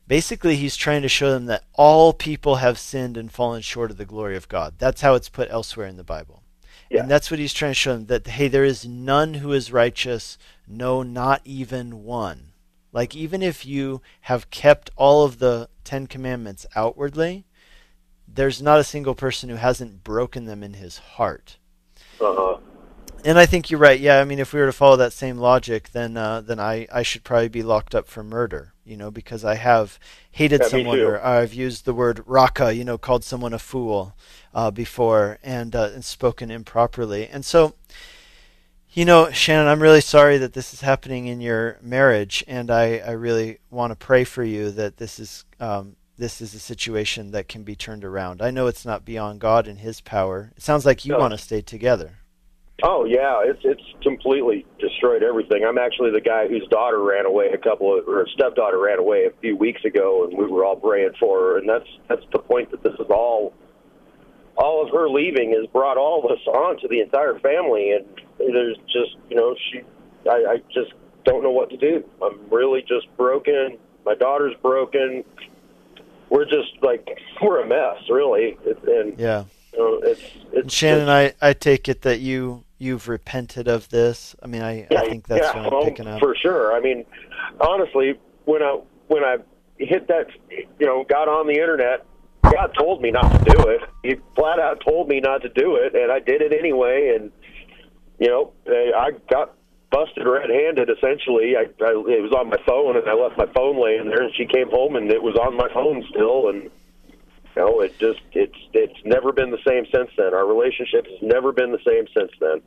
[0.07, 3.99] basically he's trying to show them that all people have sinned and fallen short of
[3.99, 4.75] the glory of God.
[4.79, 6.43] That's how it's put elsewhere in the Bible.
[6.91, 7.03] Yeah.
[7.03, 9.71] And that's what he's trying to show them that hey, there is none who is
[9.73, 12.53] righteous, no, not even one.
[12.93, 17.45] Like even if you have kept all of the 10 commandments outwardly,
[18.27, 21.59] there's not a single person who hasn't broken them in his heart.
[22.21, 22.59] Uh-huh.
[23.25, 23.99] And I think you're right.
[23.99, 26.87] Yeah, I mean, if we were to follow that same logic, then uh, then I,
[26.93, 29.99] I should probably be locked up for murder you know, because I have
[30.31, 34.15] hated yeah, someone or I've used the word raka, you know, called someone a fool
[34.55, 37.29] uh, before and, uh, and spoken improperly.
[37.29, 37.75] And so,
[38.99, 42.97] you know, Shannon, I'm really sorry that this is happening in your marriage, and I,
[42.97, 47.31] I really want to pray for you that this is um, this is a situation
[47.31, 48.43] that can be turned around.
[48.43, 50.51] I know it's not beyond God and His power.
[50.57, 51.21] It sounds like you no.
[51.21, 52.19] want to stay together.
[52.83, 55.65] Oh yeah, it's it's completely destroyed everything.
[55.65, 59.27] I'm actually the guy whose daughter ran away a couple of or stepdaughter ran away
[59.27, 61.59] a few weeks ago, and we were all praying for her.
[61.59, 63.55] And that's that's the point that this is all.
[64.57, 68.05] All of her leaving has brought all of us on to the entire family, and
[68.39, 69.81] there's just you know she,
[70.29, 70.93] I, I just
[71.25, 72.05] don't know what to do.
[72.23, 73.79] I'm really just broken.
[74.05, 75.25] My daughter's broken.
[76.31, 77.07] We're just like
[77.43, 78.57] we're a mess, really.
[78.87, 79.45] And Yeah.
[79.73, 80.21] you know, it's
[80.53, 84.37] it's And Shannon, I, I take it that you you've repented of this.
[84.43, 86.21] I mean, I, I think that's yeah, what I'm well, picking um, up.
[86.21, 86.75] for sure.
[86.75, 87.05] I mean,
[87.61, 89.39] honestly, when I when I
[89.79, 92.05] hit that, you know, got on the internet,
[92.43, 93.81] God told me not to do it.
[94.03, 97.17] He flat out told me not to do it, and I did it anyway.
[97.19, 97.31] And
[98.19, 99.55] you know, eh, I got
[99.91, 100.91] busted red-handed.
[100.91, 104.23] Essentially, I, I it was on my phone, and I left my phone laying there,
[104.23, 106.71] and she came home, and it was on my phone still, and.
[107.57, 110.33] You know, it just it's it's never been the same since then.
[110.33, 112.61] Our relationship has never been the same since then.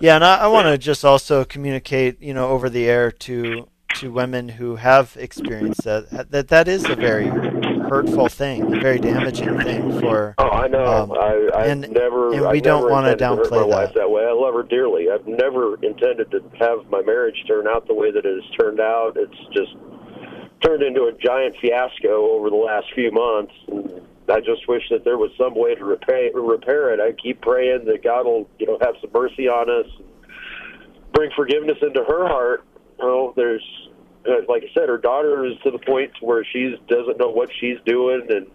[0.00, 3.68] Yeah, and I, I want to just also communicate, you know, over the air to
[3.94, 7.30] to women who have experienced that that that is a very
[7.88, 10.34] hurtful thing, very damaging thing for.
[10.38, 10.84] Oh, I know.
[10.84, 12.32] Um, I, I've and- never.
[12.32, 13.94] and we I've don't intended to downplay my wife that.
[14.00, 14.24] that way.
[14.24, 15.10] I love her dearly.
[15.10, 18.80] I've never intended to have my marriage turn out the way that it has turned
[18.80, 19.16] out.
[19.16, 19.74] It's just
[20.64, 23.52] turned into a giant fiasco over the last few months.
[23.68, 27.00] And I just wish that there was some way to repair repair it.
[27.00, 31.30] I keep praying that God will, you know, have some mercy on us, and bring
[31.34, 32.64] forgiveness into her heart.
[32.98, 33.64] You know, there's,
[34.48, 37.78] like I said, her daughter is to the point where she doesn't know what she's
[37.84, 38.46] doing, and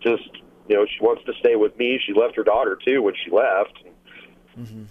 [0.00, 0.28] just,
[0.68, 2.00] you know, she wants to stay with me.
[2.04, 3.78] She left her daughter too when she left.
[4.58, 4.86] Mhm.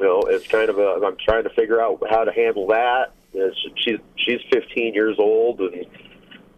[0.00, 1.00] You know, it's kind of a.
[1.06, 3.12] I'm trying to figure out how to handle that.
[3.32, 5.86] It's, she's she's 15 years old and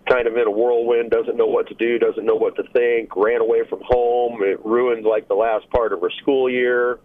[0.09, 3.15] kind of in a whirlwind, doesn't know what to do, doesn't know what to think,
[3.15, 4.43] ran away from home.
[4.43, 6.99] It ruined like the last part of her school year,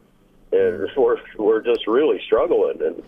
[0.51, 2.81] and we're we're just really struggling.
[2.81, 3.03] And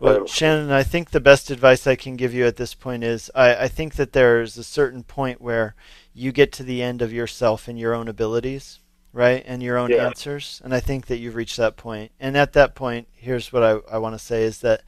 [0.00, 3.30] Well, Shannon, I think the best advice I can give you at this point is
[3.34, 5.74] I, I think that there's a certain point where
[6.12, 8.80] you get to the end of yourself and your own abilities,
[9.12, 9.42] right?
[9.46, 10.06] And your own Yeah.
[10.06, 10.60] answers.
[10.64, 12.12] And I think that you've reached that point.
[12.20, 14.82] And at that point, here's what I, I want to say is that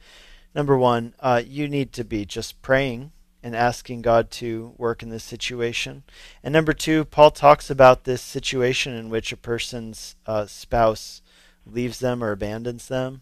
[0.53, 5.09] number one, uh, you need to be just praying and asking God to work in
[5.09, 6.03] this situation.
[6.43, 11.21] And number two, Paul talks about this situation in which a person's uh, spouse
[11.65, 13.21] leaves them or abandons them.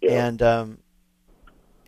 [0.00, 0.26] Yeah.
[0.26, 0.78] And um,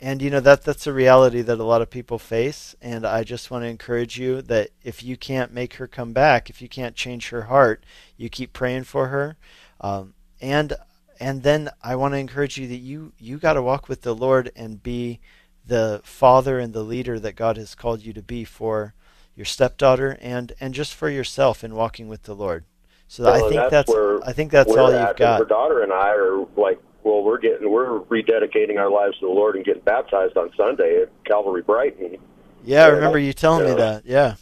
[0.00, 2.74] and you know that that's a reality that a lot of people face.
[2.80, 6.50] And i just want to encourage you that if you can't make her come back
[6.50, 7.84] if you can't change her heart
[8.16, 9.36] you keep praying for her.
[9.80, 10.74] Um, and
[11.20, 14.14] and then i want to encourage you that you you got to walk with the
[14.14, 15.20] lord and be
[15.66, 18.94] the father and the leader that god has called you to be for
[19.38, 22.64] your stepdaughter and and just for yourself in walking with the lord.
[23.06, 25.82] So Well, i think that's that's, where i think that's all you've got Her daughter
[25.82, 29.64] and I are like, well, we're getting we're rededicating our lives to the Lord and
[29.64, 32.16] getting baptized on Sunday at Calvary Brighton.
[32.64, 33.76] yeah i remember you telling me yeah.
[33.76, 34.34] that yeah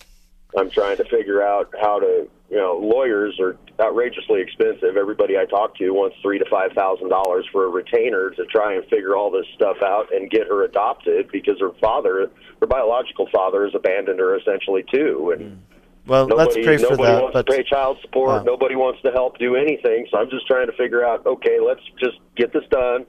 [0.57, 4.97] I'm trying to figure out how to, you know, lawyers are outrageously expensive.
[4.97, 8.75] Everybody I talk to wants three to five thousand dollars for a retainer to try
[8.75, 13.29] and figure all this stuff out and get her adopted because her father, her biological
[13.31, 15.35] father, has abandoned her essentially too.
[15.37, 15.59] And mm.
[16.07, 18.29] Well nobody, let's pray for nobody that wants but to pay child support.
[18.29, 18.43] Wow.
[18.43, 20.07] Nobody wants to help do anything.
[20.11, 21.27] So I'm just trying to figure out.
[21.27, 23.07] Okay, let's just get this done.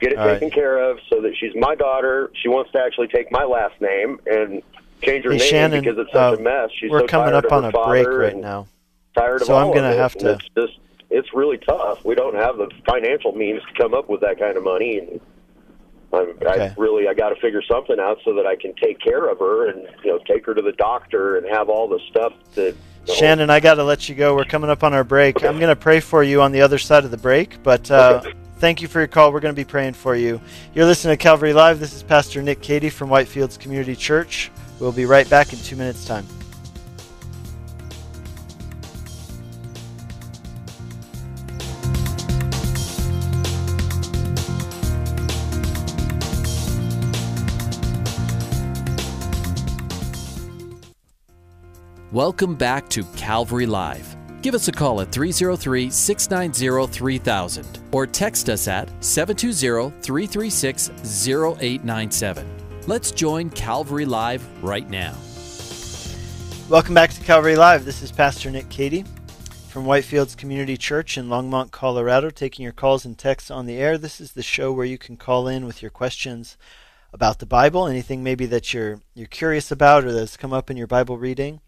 [0.00, 0.34] Get it All right.
[0.34, 2.30] taken care of so that she's my daughter.
[2.42, 4.62] She wants to actually take my last name and
[5.02, 6.70] change her Hey, name Shannon, because it's such uh, a mess.
[6.78, 8.66] She's we're so coming up of on a break right now.
[9.14, 10.78] Tired of So I'm gonna have to- It's just
[11.10, 12.04] it's really tough.
[12.04, 15.20] We don't have the financial means to come up with that kind of money, and
[16.12, 16.66] I'm, Okay.
[16.68, 19.38] I really I got to figure something out so that I can take care of
[19.38, 22.74] her and you know take her to the doctor and have all the stuff that.
[22.74, 22.74] you
[23.08, 24.34] know, Shannon, I got to let you go.
[24.34, 25.42] We're coming up on our break.
[25.44, 28.20] I'm going to pray for you on the other side of the break, but uh,
[28.24, 28.36] Okay.
[28.58, 29.32] thank you for your call.
[29.32, 30.40] We're going to be praying for you.
[30.74, 31.78] You're listening to Calvary Live.
[31.80, 34.50] This is Pastor Nick Cady from Whitefields Community Church.
[34.80, 36.26] We'll be right back in two minutes' time.
[52.12, 54.16] Welcome back to Calvary Live.
[54.42, 62.82] Give us a call at 303 690 3000 or text us at 720 336 0897.
[62.88, 65.14] Let's join Calvary Live right now.
[66.68, 67.84] Welcome back to Calvary Live.
[67.84, 69.04] This is Pastor Nick Cady
[69.68, 73.96] from Whitefields Community Church in Longmont, Colorado, taking your calls and texts on the air.
[73.96, 76.56] This is the show where you can call in with your questions
[77.12, 80.76] about the Bible, anything maybe that you're you're curious about or that's come up in
[80.76, 81.60] your Bible reading.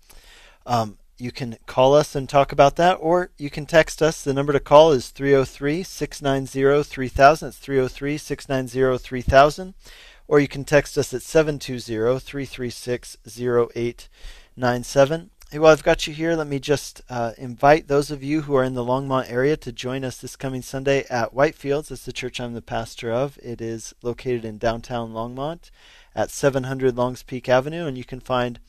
[0.67, 4.23] Um, you can call us and talk about that, or you can text us.
[4.23, 7.49] The number to call is 303 690 3000.
[7.49, 9.75] It's 303 690 3000.
[10.27, 15.31] Or you can text us at 720 336 0897.
[15.53, 16.35] Hey, well, I've got you here.
[16.35, 19.71] Let me just uh, invite those of you who are in the Longmont area to
[19.71, 21.91] join us this coming Sunday at Whitefields.
[21.91, 23.39] It's the church I'm the pastor of.
[23.43, 25.71] It is located in downtown Longmont
[26.15, 28.61] at 700 Longs Peak Avenue, and you can find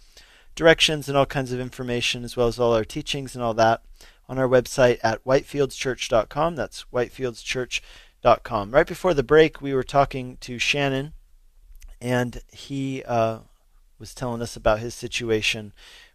[0.55, 3.81] directions and all kinds of information as well as all our teachings and all that
[4.27, 6.55] on our website at whitefieldschurch.com.
[6.55, 8.71] That's whitefieldschurch.com.
[8.71, 11.13] Right before the break, we were talking to Shannon,
[11.99, 13.39] and he uh,
[13.99, 15.73] was telling us about his situation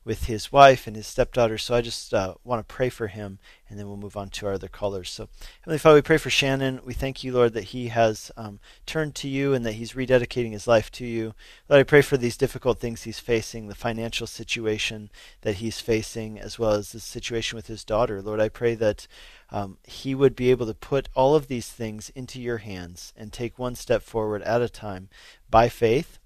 [0.08, 1.58] with his wife and his stepdaughter.
[1.58, 4.46] So I just uh, want to pray for him, and then we'll move on to
[4.46, 5.10] our other callers.
[5.10, 5.28] So,
[5.60, 6.80] Heavenly Father, we pray for Shannon.
[6.82, 10.52] We thank you, Lord, that he has um, turned to you and that he's rededicating
[10.52, 11.34] his life to you.
[11.68, 15.10] Lord, I pray for these difficult things he's facing, the financial situation
[15.42, 18.22] that he's facing, as well as the situation with his daughter.
[18.22, 19.06] Lord, I pray that
[19.50, 23.30] um, he would be able to put all of these things into your hands and
[23.30, 25.10] take one step forward at a time
[25.50, 26.17] by faith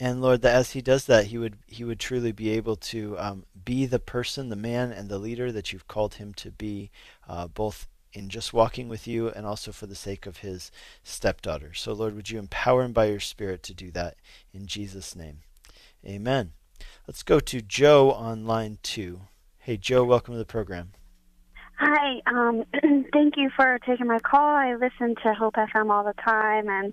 [0.00, 3.18] and Lord, that as he does that, he would he would truly be able to
[3.18, 6.90] um, be the person, the man, and the leader that you've called him to be,
[7.28, 11.74] uh, both in just walking with you and also for the sake of his stepdaughter.
[11.74, 14.16] So, Lord, would you empower him by your Spirit to do that
[14.52, 15.40] in Jesus' name?
[16.04, 16.52] Amen.
[17.06, 19.20] Let's go to Joe on line two.
[19.58, 20.92] Hey, Joe, welcome to the program.
[21.78, 22.64] Hi, um,
[23.12, 24.54] thank you for taking my call.
[24.54, 26.92] I listen to Hope FM all the time, and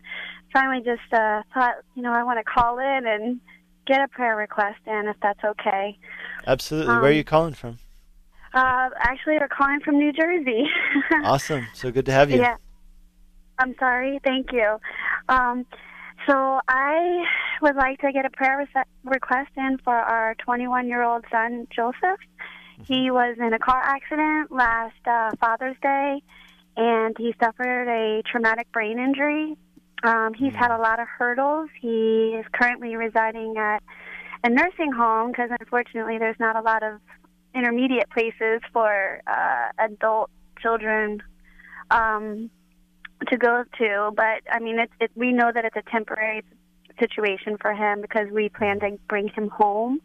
[0.53, 3.39] finally just uh, thought, you know, I want to call in and
[3.85, 5.97] get a prayer request in, if that's okay.
[6.45, 6.93] Absolutely.
[6.93, 7.79] Um, Where are you calling from?
[8.53, 10.65] Uh, actually, we're calling from New Jersey.
[11.23, 11.67] awesome.
[11.73, 12.37] So good to have you.
[12.37, 12.55] Yeah.
[13.59, 14.19] I'm sorry.
[14.23, 14.77] Thank you.
[15.29, 15.65] Um,
[16.27, 17.23] so I
[17.61, 18.67] would like to get a prayer
[19.03, 22.19] request in for our 21 year old son, Joseph.
[22.85, 26.21] He was in a car accident last uh, Father's Day,
[26.75, 29.57] and he suffered a traumatic brain injury.
[30.03, 31.69] Um, he's had a lot of hurdles.
[31.81, 33.81] He is currently residing at
[34.43, 36.99] a nursing home because, unfortunately, there's not a lot of
[37.55, 40.29] intermediate places for uh, adult
[40.61, 41.21] children
[41.89, 42.49] um,
[43.27, 44.11] to go to.
[44.15, 46.43] But I mean, it's it, we know that it's a temporary
[46.99, 49.99] situation for him because we plan to bring him home.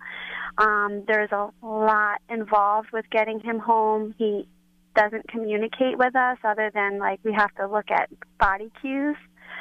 [0.58, 4.14] Um, there's a lot involved with getting him home.
[4.18, 4.48] He
[4.94, 9.16] doesn't communicate with us other than like we have to look at body cues.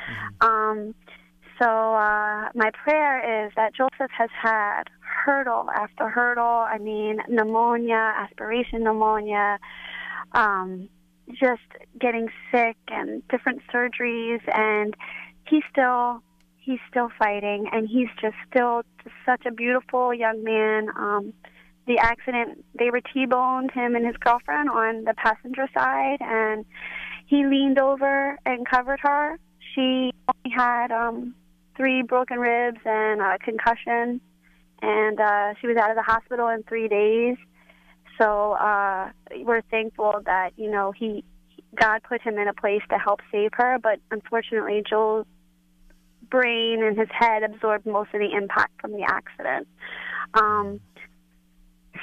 [0.09, 0.47] Mm-hmm.
[0.47, 0.95] Um,
[1.61, 6.43] so uh, my prayer is that Joseph has had hurdle after hurdle.
[6.43, 9.59] I mean, pneumonia, aspiration pneumonia,
[10.31, 10.89] um,
[11.39, 11.61] just
[11.99, 14.95] getting sick and different surgeries, and
[15.47, 16.23] he still
[16.57, 20.89] he's still fighting, and he's just still just such a beautiful young man.
[20.97, 21.33] Um,
[21.87, 26.65] the accident, they were T-boned him and his girlfriend on the passenger side, and
[27.25, 29.37] he leaned over and covered her.
[29.73, 31.36] She only had um,
[31.75, 34.21] three broken ribs and a concussion,
[34.81, 37.38] and uh, she was out of the hospital in three days.
[38.19, 41.23] So uh, we're thankful that you know he
[41.79, 45.25] God put him in a place to help save her, but unfortunately, Joel
[46.29, 49.67] brain and his head absorbed most of the impact from the accident.
[50.34, 50.79] Um,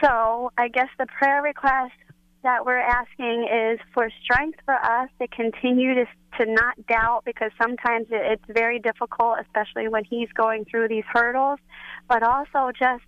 [0.02, 1.94] so I guess the prayer request
[2.42, 6.04] that we're asking is for strength for us to continue to
[6.38, 11.58] to not doubt because sometimes it's very difficult, especially when he's going through these hurdles,
[12.08, 13.04] but also just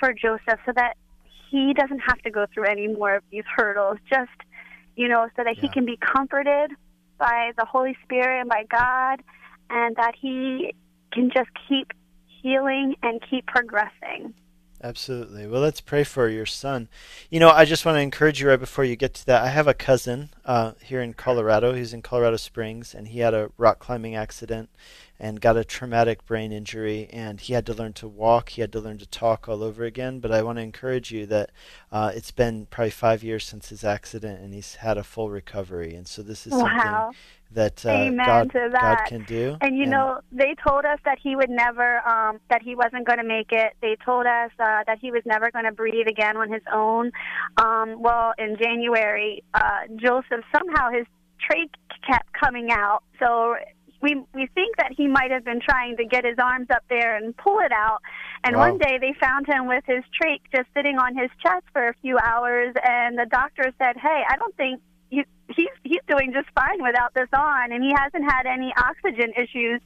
[0.00, 0.96] for Joseph so that
[1.50, 3.98] he doesn't have to go through any more of these hurdles.
[4.08, 4.30] Just
[4.96, 5.62] you know, so that yeah.
[5.62, 6.70] he can be comforted
[7.18, 9.22] by the Holy Spirit and by God
[9.70, 10.74] and that he
[11.12, 11.92] can just keep
[12.42, 14.34] healing and keep progressing.
[14.84, 15.46] Absolutely.
[15.46, 16.88] Well, let's pray for your son.
[17.30, 19.42] You know, I just want to encourage you right before you get to that.
[19.42, 21.72] I have a cousin uh, here in Colorado.
[21.72, 24.70] He's in Colorado Springs, and he had a rock climbing accident
[25.22, 28.48] and got a traumatic brain injury, and he had to learn to walk.
[28.50, 30.18] He had to learn to talk all over again.
[30.18, 31.50] But I want to encourage you that
[31.92, 35.94] uh, it's been probably five years since his accident, and he's had a full recovery.
[35.94, 37.12] And so this is wow.
[37.12, 37.20] something
[37.52, 39.56] that, uh, God, God, can do.
[39.60, 43.06] And you and know, they told us that he would never, um, that he wasn't
[43.06, 43.74] going to make it.
[43.80, 47.12] They told us uh, that he was never going to breathe again on his own.
[47.58, 51.06] Um, well, in January, uh, Joseph somehow his
[51.48, 51.70] trach
[52.10, 53.04] kept coming out.
[53.20, 53.54] So
[54.02, 57.16] we we think that he might have been trying to get his arms up there
[57.16, 58.02] and pull it out.
[58.44, 58.70] And wow.
[58.70, 61.94] one day they found him with his trach just sitting on his chest for a
[62.02, 66.48] few hours, and the doctor said, "Hey, I don't think he, he's he's doing just
[66.54, 69.80] fine without this on, and he hasn't had any oxygen issues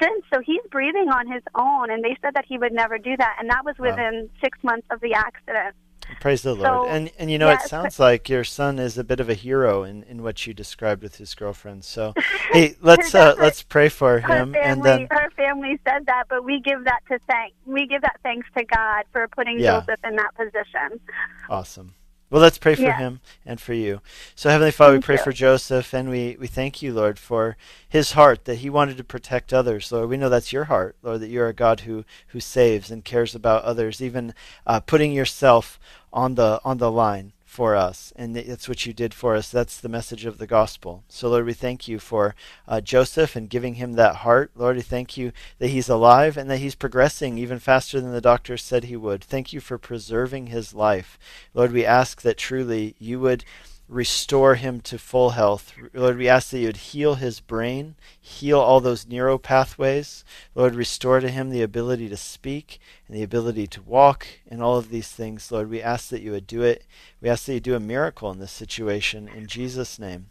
[0.00, 0.24] since.
[0.32, 3.36] So he's breathing on his own, and they said that he would never do that,
[3.38, 4.40] and that was within wow.
[4.42, 5.74] six months of the accident.
[6.20, 6.88] Praise the Lord.
[6.88, 7.64] And and you know, yes.
[7.64, 10.54] it sounds like your son is a bit of a hero in, in what you
[10.54, 11.84] described with his girlfriend.
[11.84, 12.14] So,
[12.52, 16.24] hey, let's uh, let's pray for her him, family, and then her family said that,
[16.28, 17.54] but we give that to thank.
[17.66, 19.80] We give that thanks to God for putting Yeah.
[19.80, 21.00] Joseph in that position.
[21.48, 21.94] Awesome.
[22.30, 22.98] Well, let's pray for Yeah.
[22.98, 24.02] him and for you.
[24.34, 25.22] So, Heavenly Father, we pray you.
[25.22, 27.56] for Joseph, and we, we thank you, Lord, for
[27.88, 29.90] his heart that he wanted to protect others.
[29.90, 33.02] Lord, we know that's your heart, Lord, that you're a God who, who saves and
[33.04, 34.34] cares about others, even
[34.66, 35.80] uh, putting yourself
[36.12, 39.50] on the on the line for us, and that's what you did for us.
[39.50, 41.02] That's the message of the gospel.
[41.08, 42.36] So, Lord, we thank you for
[42.68, 44.52] uh, Joseph and giving him that heart.
[44.54, 48.20] Lord, we thank you that he's alive and that he's progressing even faster than the
[48.20, 49.24] doctors said he would.
[49.24, 51.18] Thank you for preserving his life.
[51.52, 53.44] Lord, we ask that truly you would
[53.88, 55.72] restore him to full health.
[55.94, 60.24] Lord, we ask that you would heal his brain, heal all those neural pathways.
[60.54, 64.76] Lord, restore to him the ability to speak and the ability to walk and all
[64.76, 65.50] of these things.
[65.50, 66.84] Lord, we ask that you would do it.
[67.20, 69.28] We ask that you do a miracle in this situation.
[69.28, 70.26] In Jesus' name,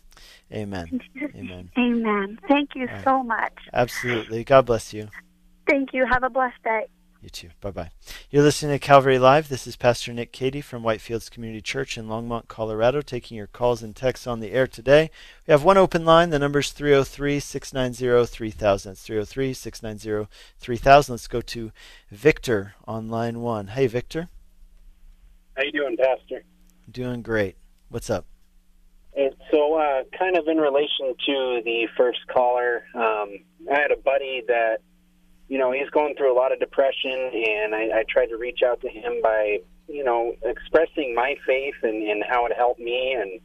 [0.52, 1.02] amen.
[1.36, 1.72] Amen.
[1.78, 2.40] Amen.
[2.48, 3.04] Thank you right.
[3.04, 3.54] so much.
[3.74, 4.44] Absolutely.
[4.44, 5.10] God bless you.
[5.68, 6.06] Thank you.
[6.06, 6.88] Have a blessed day.
[7.22, 7.50] You too.
[7.62, 7.92] Bye bye.
[8.30, 9.50] You're listening to Calvary Live.
[9.50, 13.82] This is Pastor Nick Cady from Whitefields Community Church in Longmont, Colorado, taking your calls
[13.82, 15.10] and texts on the air today.
[15.48, 16.30] We have one open line.
[16.30, 18.92] The number's 303 690 3000.
[18.92, 21.14] It's 303 690 3000.
[21.14, 21.72] Let's go to
[22.12, 23.68] Victor on line one.
[23.68, 24.30] Hey, Victor.
[25.56, 26.44] How you doing, Pastor?
[26.92, 27.56] Doing great.
[27.90, 28.26] What's up?
[29.16, 33.40] And so, uh, kind of in relation to the first caller, um,
[33.74, 34.78] I had a buddy that,
[35.50, 38.60] you know, he's going through a lot of depression, and I, I tried to reach
[38.66, 43.14] out to him by, you know, expressing my faith and, and how it helped me,
[43.14, 43.40] and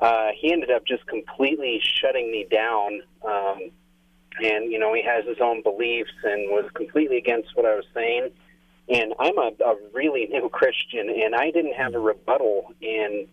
[0.00, 3.02] uh, he ended up just completely shutting me down.
[3.24, 3.70] Um,
[4.42, 7.84] and you know, he has his own beliefs and was completely against what I was
[7.94, 8.30] saying.
[8.88, 13.26] And I'm a, a really new Christian, and I didn't have a rebuttal, and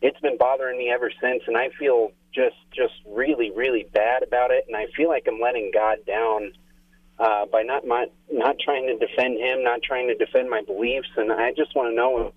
[0.00, 1.42] it's been bothering me ever since.
[1.46, 5.40] And I feel just just really really bad about it, and I feel like I'm
[5.40, 6.52] letting God down
[7.18, 11.08] uh, by not not not trying to defend Him, not trying to defend my beliefs.
[11.16, 12.32] And I just want to know.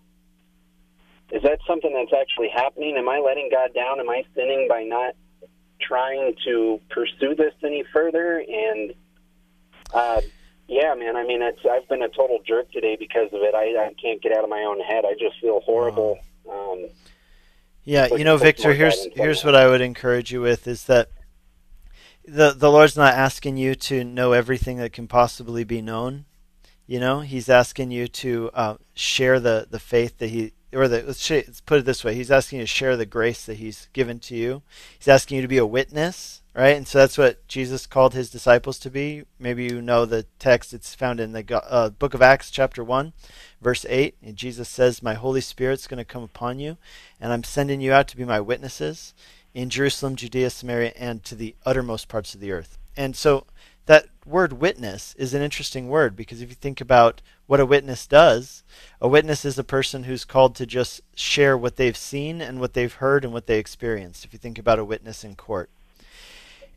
[1.32, 2.97] Is that something that's actually happening?
[2.97, 4.01] Am I letting God down?
[4.01, 5.15] Am I sinning by not
[5.79, 8.43] trying to pursue this any further?
[8.45, 8.93] And
[9.93, 10.21] uh,
[10.67, 11.15] yeah, man.
[11.15, 13.55] I mean, it's I've been a total jerk today because of it.
[13.55, 15.05] I, I can't get out of my own head.
[15.05, 16.19] I just feel horrible.
[16.49, 16.88] Um,
[17.84, 21.09] Yeah, you know, Victor, here's here's what I would encourage you with is that
[22.26, 26.26] the the Lord's not asking you to know everything that can possibly be known.
[26.88, 31.03] You know, He's asking you to uh, share the the faith that He or the
[31.03, 33.89] let's, let's put it this way: He's asking you to share the grace that He's
[33.93, 34.61] given to you.
[34.97, 36.76] He's asking you to be a witness, right?
[36.78, 39.24] And so that's what Jesus called His disciples to be.
[39.39, 43.13] Maybe you know the text; it's found in the uh, Book of Acts, chapter one,
[43.61, 44.15] verse eight.
[44.22, 46.78] And Jesus says, "My Holy Spirit's going to come upon you,
[47.19, 49.13] and I'm sending you out to be my witnesses."
[49.53, 52.77] In Jerusalem, Judea, Samaria, and to the uttermost parts of the earth.
[52.95, 53.45] And so
[53.85, 58.07] that word witness is an interesting word because if you think about what a witness
[58.07, 58.63] does,
[59.01, 62.73] a witness is a person who's called to just share what they've seen and what
[62.73, 64.23] they've heard and what they experienced.
[64.23, 65.69] If you think about a witness in court.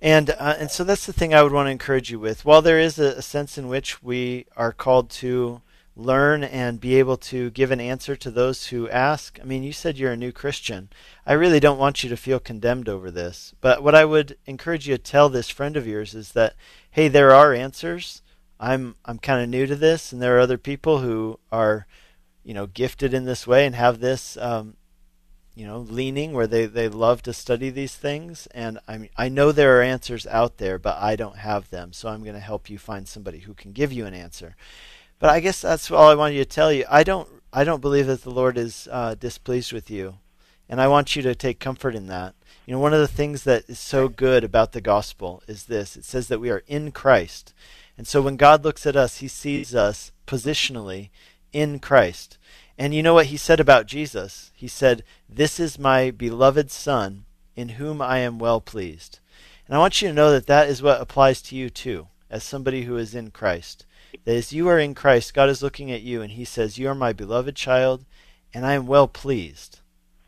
[0.03, 2.45] And uh, and so that's the thing I would want to encourage you with.
[2.45, 5.63] While there is a, a sense in which we are called to
[5.97, 9.39] learn and be able to give an answer to those who ask.
[9.41, 10.89] I mean, you said you're a new Christian.
[11.25, 13.55] I really don't want you to feel condemned over this.
[13.61, 16.55] But what I would encourage you to tell this friend of yours is that,
[16.91, 18.23] hey, there are answers.
[18.59, 21.87] I'm I'm kind of new to this, and there are other people who are,
[22.45, 24.77] you know, gifted in this way and have this, um,
[25.55, 28.47] you know, leaning where they, they love to study these things.
[28.49, 31.93] And I I know there are answers out there, but I don't have them.
[31.93, 34.57] So I'm going to help you find somebody who can give you an answer.
[35.25, 36.85] But I guess that's all I wanted to tell you.
[36.91, 40.19] I don't I don't believe that the Lord is uh, displeased with you,
[40.69, 42.35] and I want you to take comfort in that.
[42.67, 45.97] You know, one of the things that is so good about the gospel is this:
[45.97, 47.55] it says that we are in Christ,
[47.97, 51.09] and so when God looks at us, He sees us positionally
[51.55, 52.37] in Christ.
[52.77, 54.53] And you know what He said about Jesus?
[54.55, 57.25] He said, "This is my beloved Son,
[57.57, 59.21] in whom I am well pleased."
[59.67, 62.45] And I want you to know that that is what applies to you too, as
[62.45, 63.87] somebody who is in Christ
[64.25, 66.89] that as you are in Christ, God is looking at you and He says, You
[66.89, 68.05] are my beloved child,
[68.53, 69.81] and I am well pleased.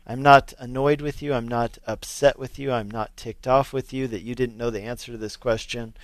[0.05, 1.33] I'm not annoyed with you.
[1.33, 2.71] I'm not upset with you.
[2.71, 5.95] I'm not ticked off with you that you didn't know the answer to this question.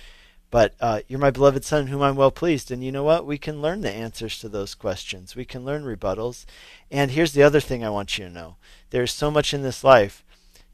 [0.50, 2.70] But uh, you're my beloved son, whom I'm well pleased.
[2.70, 3.26] And you know what?
[3.26, 5.34] We can learn the answers to those questions.
[5.34, 6.44] We can learn rebuttals.
[6.90, 8.56] And here's the other thing I want you to know
[8.90, 10.22] there's so much in this life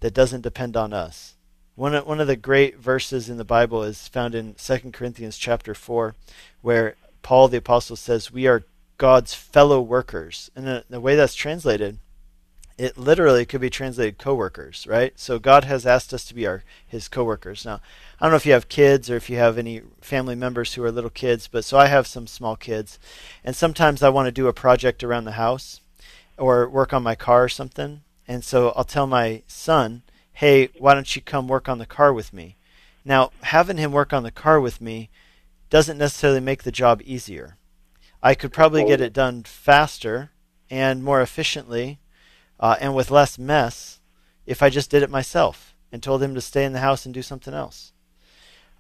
[0.01, 1.35] that doesn't depend on us.
[1.77, 5.39] One of, one of the great verses in the Bible is found in 2 Corinthians
[5.39, 6.15] chapter 4,
[6.63, 8.65] where Paul the apostle says, "We are
[9.01, 10.51] God's fellow workers.
[10.55, 11.97] And the, the way that's translated,
[12.77, 15.19] it literally could be translated co-workers, right?
[15.19, 17.65] So God has asked us to be our his co-workers.
[17.65, 17.81] Now,
[18.21, 20.85] I don't know if you have kids or if you have any family members who
[20.85, 22.99] are little kids, but so I have some small kids.
[23.43, 25.81] And sometimes I want to do a project around the house
[26.37, 28.03] or work on my car or something.
[28.29, 30.03] And so I'll tell my son,
[30.35, 32.57] "Hey, why don't you come work on the car with me?"
[33.03, 35.09] Now, having him work on the car with me
[35.71, 37.57] doesn't necessarily make the job easier.
[38.23, 40.31] I could probably get it done faster
[40.69, 42.01] and more efficiently
[42.59, 44.01] uh, and with less mess
[44.47, 47.15] if I just did it myself and told him to stay in the house and
[47.15, 47.93] do something else.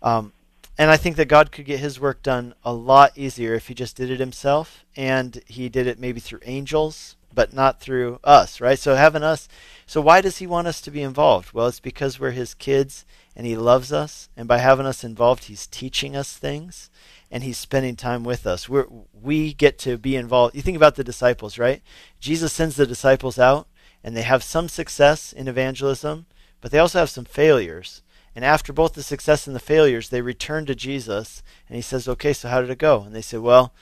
[0.03, 0.33] Um,
[0.77, 3.75] and I think that God could get his work done a lot easier if he
[3.75, 8.61] just did it himself and he did it maybe through angels, but not through us,
[8.61, 8.79] right?
[8.79, 9.49] So having us,
[9.87, 11.53] so why does he want us to be involved?
[11.53, 13.05] Well, it's because we're his kids
[13.37, 14.29] and he loves us.
[14.37, 16.91] And by having us involved, he's teaching us things
[17.31, 18.69] and he's spending time with us.
[18.69, 20.55] we we get to be involved.
[20.55, 21.83] You think about the disciples, right?
[22.19, 23.69] Jesus sends the disciples out
[24.03, 26.27] and they have some success in evangelism,
[26.61, 28.03] but they also have some failures.
[28.35, 32.09] And after both the success and the failures, they return to Jesus and he says,
[32.09, 33.73] "Okay, so how did it go?" And they say, "Well,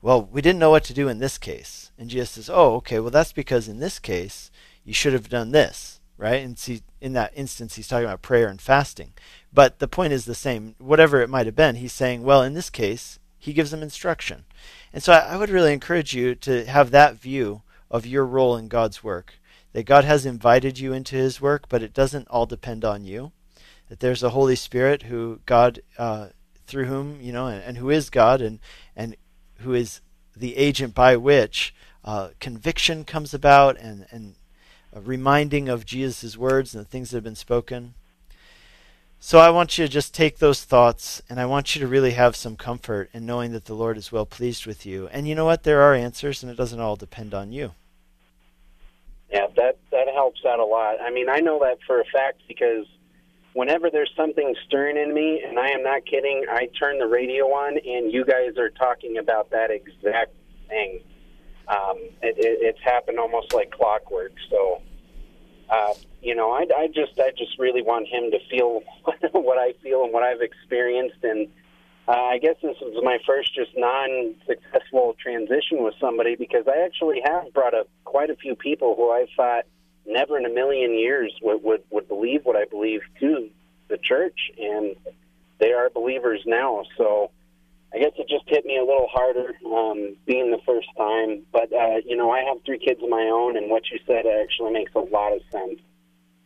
[0.00, 2.98] well, we didn't know what to do in this case." And Jesus says, "Oh, okay.
[3.00, 4.50] Well, that's because in this case,
[4.84, 6.42] you should have done this." Right?
[6.42, 9.12] And see, in that instance, he's talking about prayer and fasting.
[9.52, 10.74] But the point is the same.
[10.78, 14.44] Whatever it might have been, he's saying, well, in this case, he gives them instruction.
[14.92, 18.56] And so I, I would really encourage you to have that view of your role
[18.56, 19.34] in God's work.
[19.72, 23.32] That God has invited you into his work, but it doesn't all depend on you.
[23.88, 26.28] That there's a Holy Spirit who God, uh,
[26.66, 28.60] through whom, you know, and, and, who is God and,
[28.94, 29.16] and
[29.56, 30.00] who is
[30.36, 34.34] the agent by which uh, conviction comes about and, and
[34.92, 37.94] a reminding of Jesus' words and the things that have been spoken.
[39.24, 42.10] So I want you to just take those thoughts and I want you to really
[42.10, 45.06] have some comfort in knowing that the Lord is well pleased with you.
[45.08, 45.62] And you know what?
[45.62, 47.72] There are answers and it doesn't all depend on you.
[49.30, 50.96] Yeah, that that helps out a lot.
[51.00, 52.84] I mean, I know that for a fact because
[53.54, 57.44] whenever there's something stirring in me, and I am not kidding, I turn the radio
[57.46, 60.32] on and you guys are talking about that exact
[60.68, 61.00] thing
[61.68, 64.32] um, it, it, it's happened almost like clockwork.
[64.50, 64.82] So,
[65.70, 68.82] uh, you know, I, I just I just really want him to feel
[69.32, 71.48] what I feel and what I've experienced, and
[72.08, 77.20] uh, I guess this was my first just non-successful transition with somebody because I actually
[77.24, 79.64] have brought up quite a few people who I thought
[80.04, 83.48] never in a million years would would, would believe what I believe to
[83.88, 84.96] the church, and
[85.58, 86.82] they are believers now.
[86.96, 87.30] So
[87.94, 91.42] I guess it just hit me a little harder um, being the first time.
[91.52, 94.24] But, uh, you know, I have three kids of my own, and what you said
[94.26, 95.80] actually makes a lot of sense.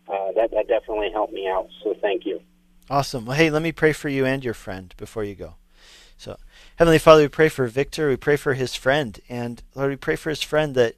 [0.09, 1.68] Uh, that, that definitely helped me out.
[1.82, 2.40] So thank you.
[2.88, 3.26] Awesome.
[3.26, 5.55] Well, hey, let me pray for you and your friend before you go.
[6.16, 6.36] So,
[6.76, 8.09] Heavenly Father, we pray for Victor.
[8.09, 9.18] We pray for his friend.
[9.28, 10.94] And, Lord, we pray for his friend that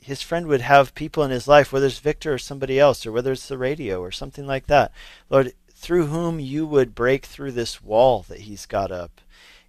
[0.00, 3.12] his friend would have people in his life, whether it's Victor or somebody else, or
[3.12, 4.92] whether it's the radio or something like that.
[5.28, 9.20] Lord, through whom you would break through this wall that he's got up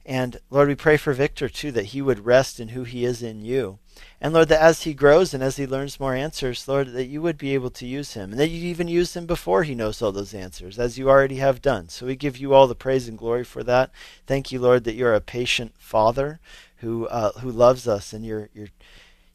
[0.08, 3.22] and Lord, we pray for Victor too, that he would rest in who he is
[3.22, 3.78] in you.
[4.22, 7.22] And Lord, that as he grows and as he learns more answers, Lord, that you
[7.22, 8.32] would be able to use him.
[8.32, 11.36] And that You'd even use him before he knows all those answers, as you already
[11.38, 11.89] have done.
[11.89, 13.91] So we give you all the praise and glory for that.
[14.26, 16.39] Thank you, Lord, that you're a patient father
[16.78, 18.70] who uh, who loves us and you're you're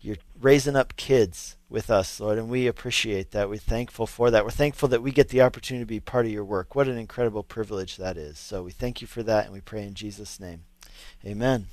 [0.03, 3.49] you're raising up kids with us, Lord, and we appreciate that.
[3.49, 4.45] We're thankful for that.
[4.45, 6.75] We're thankful that we get the opportunity to be part of your work.
[6.75, 8.39] What an incredible privilege that is.
[8.39, 10.65] So we thank you for that, and we pray in Jesus' name.
[11.25, 11.67] Amen.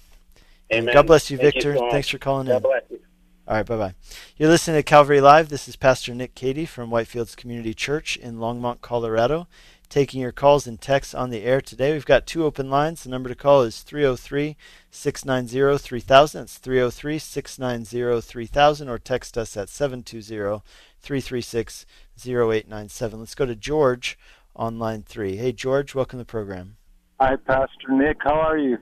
[0.71, 0.93] Amen.
[0.93, 1.73] God bless you, Thank Victor.
[1.73, 2.61] You so Thanks for calling God in.
[2.61, 2.99] Bless you.
[3.47, 3.95] All right, bye bye.
[4.37, 5.49] You're listening to Calvary Live.
[5.49, 9.47] This is Pastor Nick Cady from Whitefields Community Church in Longmont, Colorado,
[9.89, 11.93] taking your calls and texts on the air today.
[11.93, 13.03] We've got two open lines.
[13.03, 14.55] The number to call is 303
[14.91, 16.41] 690 3000.
[16.43, 20.61] It's 303 690 3000, or text us at 720
[20.99, 21.85] 336
[22.25, 23.19] 0897.
[23.19, 24.17] Let's go to George
[24.55, 25.37] on line three.
[25.37, 26.77] Hey, George, welcome to the program.
[27.19, 28.17] Hi, Pastor Nick.
[28.21, 28.77] How are you?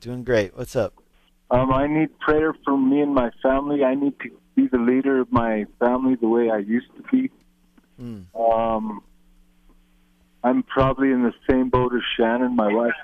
[0.00, 0.56] Doing great.
[0.56, 0.94] What's up?
[1.50, 3.84] Um, I need prayer for me and my family.
[3.84, 7.30] I need to be the leader of my family the way I used to be.
[8.00, 8.26] Mm.
[8.34, 9.02] Um,
[10.46, 12.54] I'm probably in the same boat as Shannon.
[12.54, 12.94] My wife,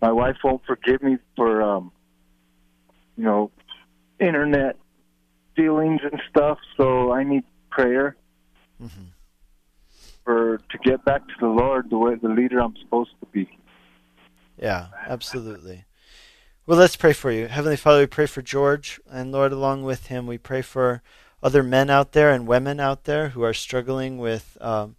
[0.00, 1.90] my wife won't forgive me for, um,
[3.16, 3.50] you know,
[4.20, 4.76] internet
[5.56, 6.58] dealings and stuff.
[6.76, 8.16] So I need prayer
[8.80, 9.06] mm-hmm.
[10.24, 13.50] for to get back to the Lord the way the leader I'm supposed to be.
[14.56, 15.86] Yeah, absolutely.
[16.66, 17.48] Well, let's pray for you.
[17.48, 21.02] Heavenly Father, we pray for George, and Lord, along with him, we pray for
[21.42, 24.94] other men out there and women out there who are struggling with um,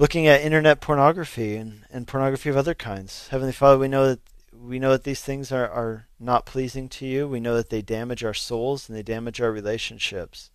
[0.00, 3.28] looking at internet pornography and, and pornography of other kinds.
[3.28, 4.20] Heavenly Father, we know that
[4.50, 7.28] we know that these things are, are not pleasing to you.
[7.28, 10.50] We know that they damage our souls and they damage our relationships.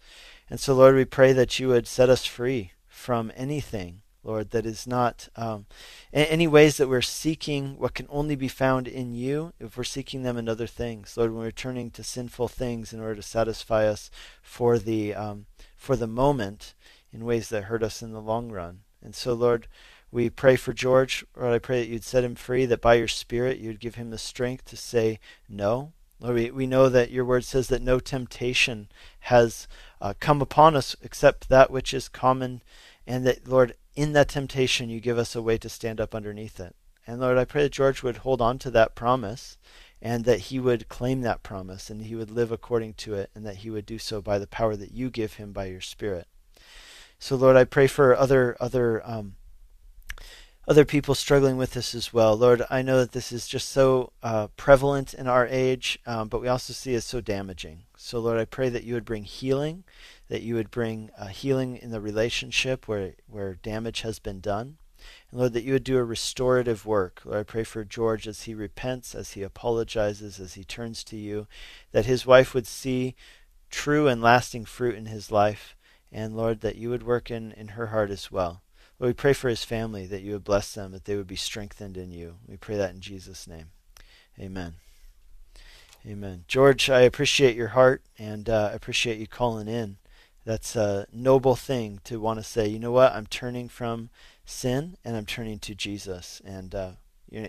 [0.49, 4.65] And so, Lord, we pray that you would set us free from anything, Lord, that
[4.65, 5.67] is not um,
[6.11, 10.23] any ways that we're seeking what can only be found in you, if we're seeking
[10.23, 11.17] them in other things.
[11.17, 14.09] Lord, when we're turning to sinful things in order to satisfy us
[14.41, 16.73] for the, um, for the moment
[17.13, 18.79] in ways that hurt us in the long run.
[19.05, 19.67] And so, Lord,
[20.11, 21.23] we pray for George.
[21.37, 24.09] Lord, I pray that you'd set him free, that by your Spirit you'd give him
[24.09, 25.93] the strength to say no.
[26.19, 28.87] Lord, we, we know that your word says that no temptation
[29.19, 29.67] has
[30.01, 32.63] uh, come upon us except that which is common,
[33.05, 36.59] and that, Lord, in that temptation you give us a way to stand up underneath
[36.59, 36.75] it.
[37.05, 39.57] And Lord, I pray that George would hold on to that promise
[40.01, 43.45] and that he would claim that promise and he would live according to it and
[43.45, 46.27] that he would do so by the power that you give him by your Spirit.
[47.19, 49.35] So, Lord, I pray for other other um,
[50.67, 52.35] other people struggling with this as well.
[52.35, 56.41] Lord, I know that this is just so uh, prevalent in our age, um, but
[56.41, 57.83] we also see it so damaging.
[57.97, 59.83] So, Lord, I pray that you would bring healing,
[60.27, 64.77] that you would bring uh, healing in the relationship where, where damage has been done.
[65.29, 67.21] And Lord, that you would do a restorative work.
[67.25, 71.15] Lord, I pray for George as he repents, as he apologizes, as he turns to
[71.15, 71.45] you,
[71.91, 73.15] that his wife would see
[73.69, 75.74] true and lasting fruit in his life.
[76.15, 78.61] And Lord, that you would work in, in her heart as well.
[78.99, 81.35] Lord, we pray for his family that you would bless them, that they would be
[81.35, 82.35] strengthened in you.
[82.47, 83.65] We pray that in Jesus' name.
[84.39, 84.75] Amen.
[86.07, 86.45] Amen.
[86.47, 89.97] George, I appreciate your heart and uh, appreciate you calling in.
[90.45, 94.09] That's a noble thing to want to say, you know what, I'm turning from
[94.45, 96.41] sin and I'm turning to Jesus.
[96.45, 96.91] And uh,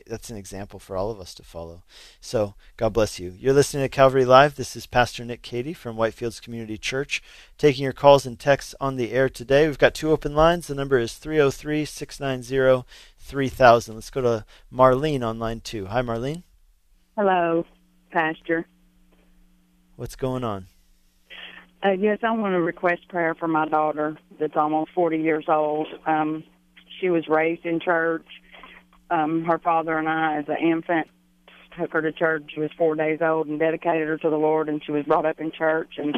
[0.06, 1.82] that's an example for all of us to follow.
[2.20, 3.34] So, God bless you.
[3.38, 4.56] You're listening to Calvary Live.
[4.56, 7.22] This is Pastor Nick Cady from Whitefields Community Church,
[7.58, 9.66] taking your calls and texts on the air today.
[9.66, 10.66] We've got two open lines.
[10.66, 12.86] The number is 303 690
[13.18, 13.94] 3000.
[13.94, 15.86] Let's go to Marlene on line two.
[15.86, 16.42] Hi, Marlene.
[17.16, 17.64] Hello,
[18.10, 18.66] Pastor.
[19.96, 20.66] What's going on?
[21.84, 25.86] Uh, yes, I want to request prayer for my daughter that's almost 40 years old.
[26.06, 26.44] Um,
[27.00, 28.26] she was raised in church
[29.10, 31.08] um, her father and I, as an infant,
[31.78, 32.50] took her to church.
[32.54, 35.26] She was four days old and dedicated her to the Lord, and she was brought
[35.26, 35.94] up in church.
[35.98, 36.16] And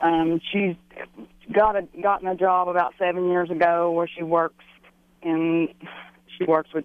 [0.00, 0.76] um, she's
[1.52, 4.64] got a gotten a job about seven years ago where she works
[5.22, 5.68] and
[6.38, 6.84] she works with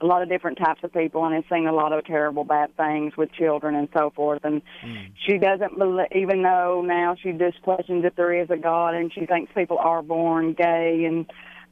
[0.00, 2.76] a lot of different types of people and has seen a lot of terrible bad
[2.76, 5.12] things with children and so forth and mm.
[5.26, 9.12] she doesn't believe even though now she just questions if there is a god and
[9.12, 11.30] she thinks people are born gay and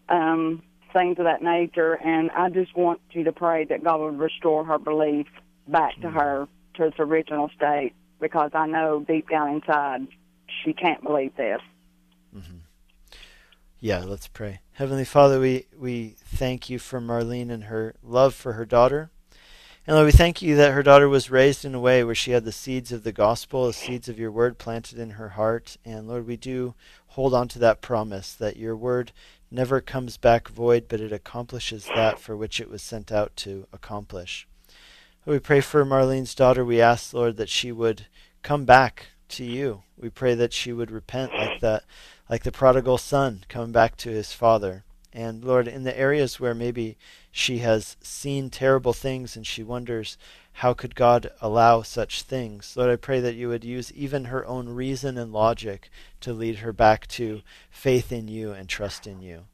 [0.08, 0.62] um
[0.92, 1.94] things of that nature.
[1.94, 5.26] And I just want you to pray that God would restore her belief
[5.68, 10.06] back to her to its original state because I know deep down inside
[10.64, 11.60] she can't believe this.
[12.36, 12.58] Mm-hmm.
[13.78, 14.60] Yeah, let's pray.
[14.72, 19.10] Heavenly Father, we, we thank you for Marlene and her love for her daughter.
[19.86, 22.32] And Lord, we thank you that her daughter was raised in a way where she
[22.32, 25.78] had the seeds of the gospel, the seeds of your word planted in her heart.
[25.84, 26.74] And Lord, we do
[27.08, 29.12] hold on to that promise that your word
[29.50, 33.66] never comes back void, but it accomplishes that for which it was sent out to
[33.72, 34.46] accomplish.
[35.26, 36.64] We pray for Marlene's daughter.
[36.64, 38.06] We ask, Lord, that she would
[38.42, 39.82] come back to you.
[39.96, 41.84] We pray that she would repent like that,
[42.28, 44.84] like the prodigal son coming back to his father.
[45.12, 46.96] And Lord, in the areas where maybe
[47.30, 50.16] she has seen terrible things and she wonders
[50.60, 54.44] how could God allow such things, Lord, I pray that you would use even her
[54.44, 55.88] own reason and logic
[56.20, 57.40] to lead her back to
[57.70, 59.44] faith in you and trust in you.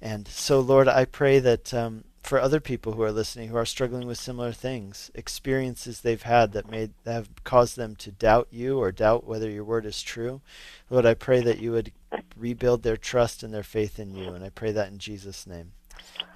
[0.00, 3.66] And so, Lord, I pray that um, for other people who are listening who are
[3.66, 8.48] struggling with similar things, experiences they've had that made that have caused them to doubt
[8.50, 10.40] you or doubt whether your word is true,
[10.88, 11.92] Lord, I pray that you would
[12.34, 14.30] rebuild their trust and their faith in you.
[14.30, 15.72] And I pray that in Jesus' name.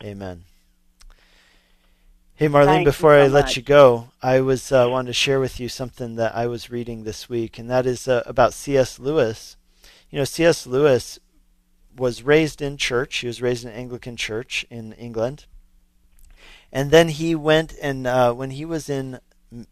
[0.05, 0.45] Amen.
[2.41, 5.61] Hey, Marlene, before so I let you go, I was uh, wanted to share with
[5.61, 8.99] you something that I was reading this week, and that is uh, about C.S.
[8.99, 9.59] Lewis.
[10.09, 10.67] You know, C.S.
[10.67, 11.19] Lewis
[11.95, 13.19] was raised in church.
[13.19, 15.45] He was raised in Anglican church in England.
[16.73, 19.21] And then he went and uh, when he was in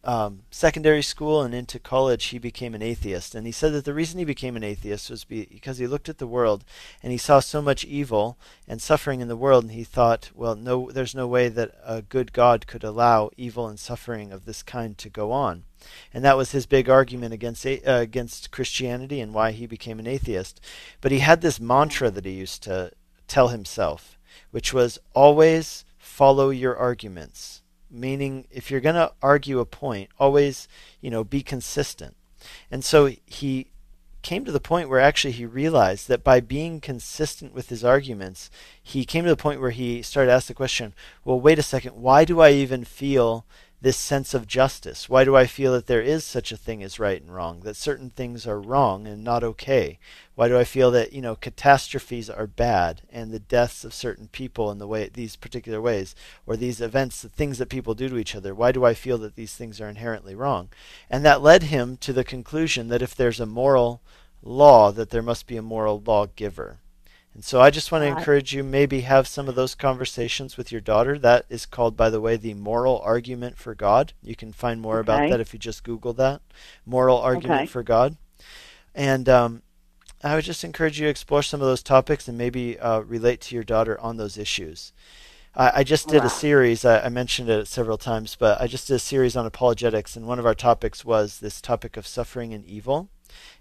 [0.03, 3.35] um, secondary school and into college, he became an atheist.
[3.35, 6.19] And he said that the reason he became an atheist was because he looked at
[6.19, 6.65] the world
[7.03, 10.57] and he saw so much evil and suffering in the world, and he thought, well,
[10.57, 14.63] no, there's no way that a good God could allow evil and suffering of this
[14.63, 15.65] kind to go on.
[16.13, 20.09] And that was his big argument against uh, against Christianity and why he became an
[20.09, 20.61] atheist.
[21.01, 22.91] But he had this mantra that he used to
[23.29, 24.19] tell himself,
[24.51, 30.69] which was always follow your arguments meaning if you're going to argue a point, always,
[31.01, 32.17] you know, be consistent.
[32.71, 33.69] And so he
[34.23, 38.51] came to the point where actually he realized that by being consistent with his arguments,
[38.83, 40.93] he came to the point where he started to ask the question,
[41.25, 43.47] well, wait a second, why do I even feel
[43.81, 45.09] this sense of justice?
[45.09, 47.61] Why do I feel that there is such a thing as right and wrong?
[47.61, 49.99] That certain things are wrong and not okay?
[50.35, 54.29] Why do I feel that you know catastrophes are bad and the deaths of certain
[54.29, 56.15] people in the way these particular ways
[56.47, 58.55] or these events, the things that people do to each other?
[58.55, 60.71] Why do I feel that these things are inherently wrong?
[61.09, 64.01] And that led him to the conclusion that if there's a moral
[64.43, 66.79] law, that there must be a moral lawgiver.
[67.35, 70.73] And so I just want to encourage you maybe have some of those conversations with
[70.73, 71.19] your daughter.
[71.19, 74.13] That is called, by the way, the moral argument for God.
[74.23, 75.01] You can find more okay.
[75.01, 76.41] about that if you just Google that
[76.85, 77.67] moral argument okay.
[77.67, 78.17] for God.
[78.95, 79.63] And um,
[80.25, 83.41] I would just encourage you to explore some of those topics and maybe uh, relate
[83.43, 84.93] to your daughter on those issues.
[85.55, 86.27] I, I just did wow.
[86.27, 89.47] a series, I, I mentioned it several times, but I just did a series on
[89.47, 93.09] apologetics, and one of our topics was this topic of suffering and evil.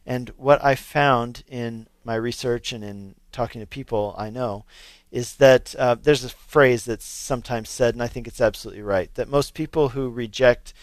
[0.06, 4.66] And what I found in my research and in talking to people I know
[5.12, 9.14] is that uh, there's a phrase that's sometimes said, and I think it's absolutely right,
[9.16, 10.74] that most people who reject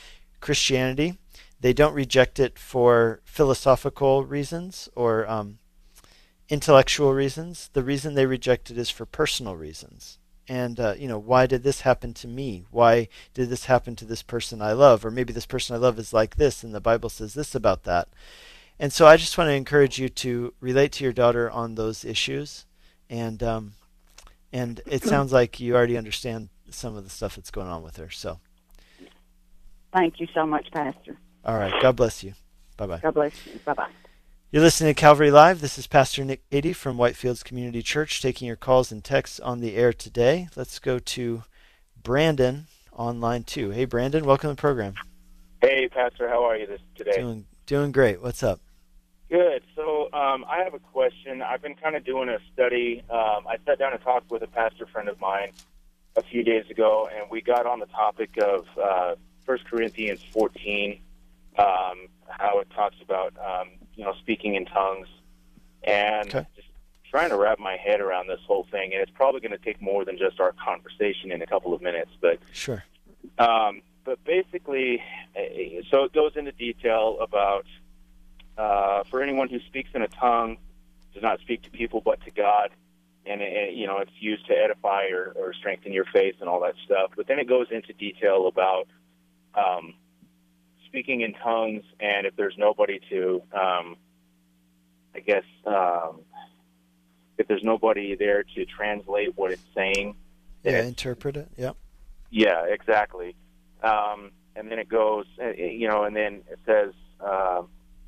[0.40, 1.18] Christianity,
[1.60, 5.58] they don't reject it for philosophical reasons or um,
[6.48, 7.70] intellectual reasons.
[7.72, 10.18] The reason they reject it is for personal reasons.
[10.46, 12.64] And, uh, you know, why did this happen to me?
[12.70, 15.04] Why did this happen to this person I love?
[15.04, 17.84] Or maybe this person I love is like this, and the Bible says this about
[17.84, 18.08] that.
[18.78, 22.04] And so I just want to encourage you to relate to your daughter on those
[22.04, 22.66] issues,
[23.08, 23.72] and um,
[24.52, 27.96] and it sounds like you already understand some of the stuff that's going on with
[27.98, 28.10] her.
[28.10, 28.40] So,
[29.92, 31.16] thank you so much, Pastor.
[31.44, 32.34] All right, God bless you.
[32.76, 33.00] Bye bye.
[33.00, 33.60] God bless you.
[33.64, 33.90] Bye bye.
[34.50, 35.60] You're listening to Calvary Live.
[35.60, 39.60] This is Pastor Nick Cady from Whitefields Community Church taking your calls and texts on
[39.60, 40.48] the air today.
[40.56, 41.44] Let's go to
[42.00, 43.70] Brandon on line two.
[43.70, 44.94] Hey, Brandon, welcome to the program.
[45.60, 47.18] Hey, Pastor, how are you this today?
[47.18, 48.20] Doing doing great.
[48.20, 48.60] What's up?
[49.34, 49.64] Good.
[49.74, 51.42] So um, I have a question.
[51.42, 53.02] I've been kind of doing a study.
[53.10, 55.50] Um, I sat down and talked with a pastor friend of mine
[56.14, 61.00] a few days ago, and we got on the topic of uh, 1 Corinthians 14,
[61.58, 61.66] um,
[62.28, 65.08] how it talks about um, you know speaking in tongues,
[65.82, 66.46] and okay.
[66.54, 66.68] just
[67.10, 68.92] trying to wrap my head around this whole thing.
[68.92, 71.82] And it's probably going to take more than just our conversation in a couple of
[71.82, 72.84] minutes, but sure.
[73.40, 75.02] Um, but basically,
[75.34, 77.66] eh, so it goes into detail about
[78.56, 80.58] uh, for anyone who speaks in a tongue
[81.12, 82.70] does not speak to people but to God.
[83.26, 86.60] And, it, you know, it's used to edify or, or strengthen your faith and all
[86.60, 87.12] that stuff.
[87.16, 88.86] But then it goes into detail about
[89.54, 89.94] um,
[90.86, 93.96] speaking in tongues and if there's nobody to, um,
[95.14, 96.20] I guess, um,
[97.38, 100.16] if there's nobody there to translate what it's saying.
[100.62, 101.48] Yeah, interpret it.
[101.56, 101.76] Yep.
[102.30, 103.34] Yeah, exactly.
[103.82, 107.62] Um, and then it goes, uh, you know, and then it says, uh,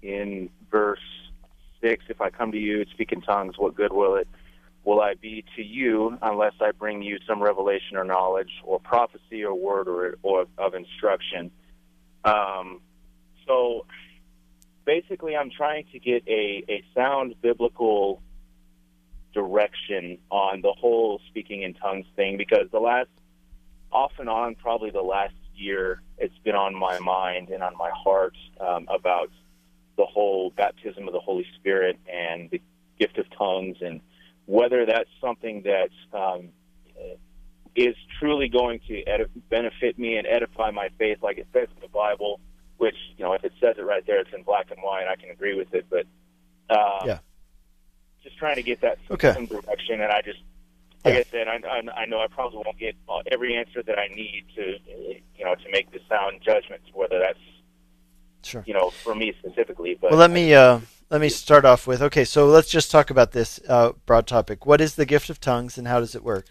[0.06, 1.00] in verse
[1.80, 4.28] 6 If I come to you and speak in tongues, what good will it?
[4.84, 9.44] Will I be to you unless I bring you some revelation or knowledge or prophecy
[9.44, 11.50] or word or, or of instruction?
[12.24, 12.80] Um,
[13.46, 13.86] so
[14.84, 18.22] basically, I'm trying to get a, a sound biblical
[19.34, 23.08] direction on the whole speaking in tongues thing because the last,
[23.92, 27.90] off and on, probably the last year, it's been on my mind and on my
[27.92, 29.30] heart um, about
[29.96, 32.60] the whole baptism of the Holy Spirit and the
[32.98, 34.00] gift of tongues, and
[34.46, 36.48] whether that's something that um,
[37.74, 41.82] is truly going to edif- benefit me and edify my faith, like it says in
[41.82, 42.40] the Bible.
[42.78, 45.06] Which you know, if it says it right there, it's in black and white.
[45.08, 46.06] I can agree with it, but
[46.68, 47.18] um, yeah,
[48.22, 49.32] just trying to get that okay.
[49.32, 50.40] some direction, and I just
[51.06, 51.20] like yeah.
[51.20, 52.96] I said, I, I, I know I probably won't get
[53.30, 54.76] every answer that I need to,
[55.38, 56.88] you know, to make the sound judgments.
[56.92, 57.38] Whether that's
[58.46, 58.62] Sure.
[58.66, 59.98] You know, for me specifically.
[60.00, 60.80] But well, let me uh,
[61.10, 62.24] let me start off with okay.
[62.24, 64.64] So let's just talk about this uh, broad topic.
[64.64, 66.46] What is the gift of tongues, and how does it work?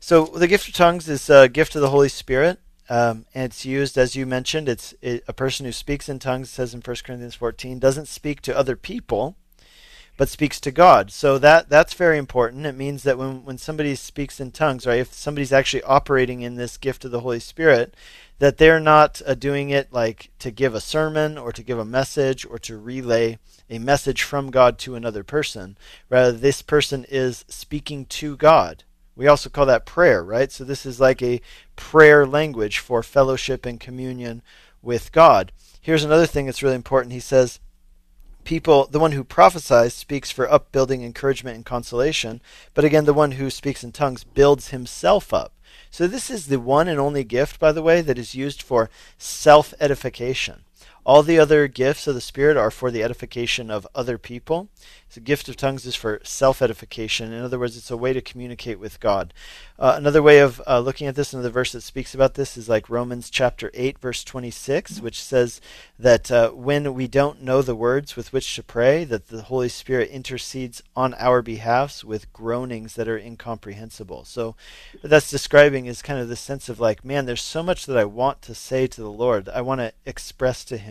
[0.00, 2.58] So the gift of tongues is a gift of the Holy Spirit,
[2.88, 4.68] um, and it's used as you mentioned.
[4.68, 8.40] It's it, a person who speaks in tongues says in 1 Corinthians 14 doesn't speak
[8.42, 9.36] to other people,
[10.20, 11.10] but speaks to God.
[11.10, 12.66] So that that's very important.
[12.66, 15.00] It means that when when somebody speaks in tongues, right?
[15.00, 17.94] If somebody's actually operating in this gift of the Holy Spirit,
[18.38, 21.86] that they're not uh, doing it like to give a sermon or to give a
[21.86, 23.38] message or to relay
[23.70, 25.78] a message from God to another person.
[26.10, 28.84] Rather, this person is speaking to God.
[29.16, 30.52] We also call that prayer, right?
[30.52, 31.40] So this is like a
[31.76, 34.42] prayer language for fellowship and communion
[34.82, 35.50] with God.
[35.80, 37.14] Here's another thing that's really important.
[37.14, 37.58] He says,
[38.44, 42.40] people the one who prophesies speaks for upbuilding encouragement and consolation
[42.74, 45.52] but again the one who speaks in tongues builds himself up
[45.90, 48.90] so this is the one and only gift, by the way, that is used for
[49.18, 50.62] self edification.
[51.04, 54.68] All the other gifts of the Spirit are for the edification of other people.
[55.12, 57.32] The gift of tongues is for self edification.
[57.32, 59.34] In other words, it's a way to communicate with God.
[59.76, 62.68] Uh, another way of uh, looking at this, another verse that speaks about this, is
[62.68, 65.60] like Romans chapter 8, verse 26, which says
[65.98, 69.68] that uh, when we don't know the words with which to pray, that the Holy
[69.68, 74.24] Spirit intercedes on our behalfs with groanings that are incomprehensible.
[74.24, 74.54] So,
[75.02, 78.04] that's describing is kind of the sense of like, man, there's so much that I
[78.04, 79.48] want to say to the Lord.
[79.48, 80.89] I want to express to Him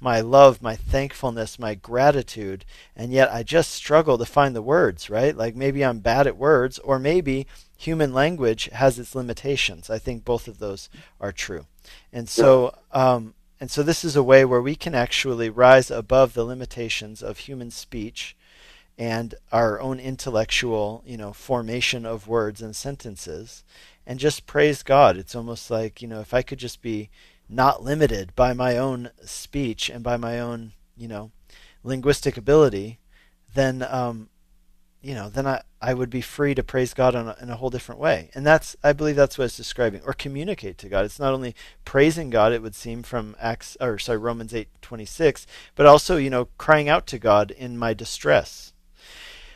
[0.00, 2.64] my love, my thankfulness, my gratitude,
[2.96, 5.36] and yet I just just struggle to find the words, right?
[5.36, 7.44] Like maybe I'm bad at words, or maybe
[7.76, 9.90] human language has its limitations.
[9.90, 10.88] I think both of those
[11.20, 11.66] are true.
[12.12, 16.34] And so, um, and so this is a way where we can actually rise above
[16.34, 18.36] the limitations of human speech
[18.96, 23.64] and our own intellectual, you know, formation of words and sentences
[24.06, 25.16] and just praise God.
[25.16, 27.10] It's almost like, you know, if I could just be
[27.48, 31.30] not limited by my own speech and by my own, you know,
[31.82, 32.98] linguistic ability,
[33.54, 34.28] then um,
[35.00, 37.56] you know, then I, I would be free to praise God in a, in a
[37.56, 38.30] whole different way.
[38.34, 41.04] And that's, I believe that's what it's describing, or communicate to God.
[41.04, 45.46] It's not only praising God, it would seem from Acts, or sorry, Romans 8, 26,
[45.76, 48.72] but also, you know, crying out to God in my distress.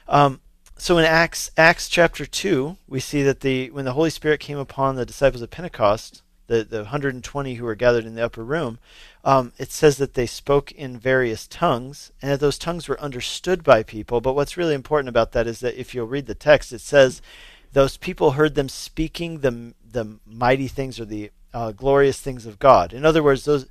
[0.07, 0.40] Um,
[0.76, 4.59] so in Acts, Acts chapter 2, we see that the, when the Holy Spirit came
[4.59, 8.78] upon the disciples of Pentecost, the, the 120 who were gathered in the upper room,
[9.24, 13.62] um, it says that they spoke in various tongues and that those tongues were understood
[13.62, 14.20] by people.
[14.20, 17.22] But what's really important about that is that if you'll read the text, it says
[17.72, 22.59] those people heard them speaking the, the mighty things or the uh, glorious things of
[22.59, 22.93] God.
[22.93, 23.66] In other words, those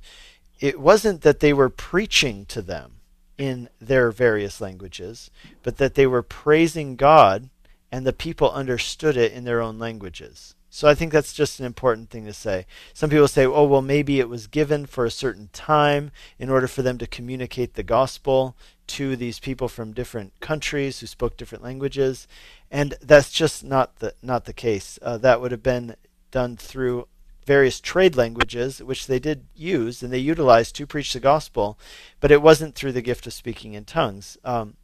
[0.62, 3.00] it wasn't that they were preaching to them
[3.36, 5.28] in their various languages,
[5.64, 7.50] but that they were praising God
[7.90, 10.54] and the people understood it in their own languages.
[10.74, 12.64] So I think that's just an important thing to say.
[12.94, 16.66] Some people say, oh, well, maybe it was given for a certain time in order
[16.66, 18.56] for them to communicate the gospel
[18.86, 22.26] to these people from different countries who spoke different languages.
[22.70, 24.98] And that's just not the, not the case.
[25.02, 25.94] Uh, that would have been
[26.30, 27.06] done through
[27.44, 31.78] various trade languages, which they did use and they utilized to preach the gospel,
[32.18, 34.38] but it wasn't through the gift of speaking in tongues.
[34.42, 34.78] Um,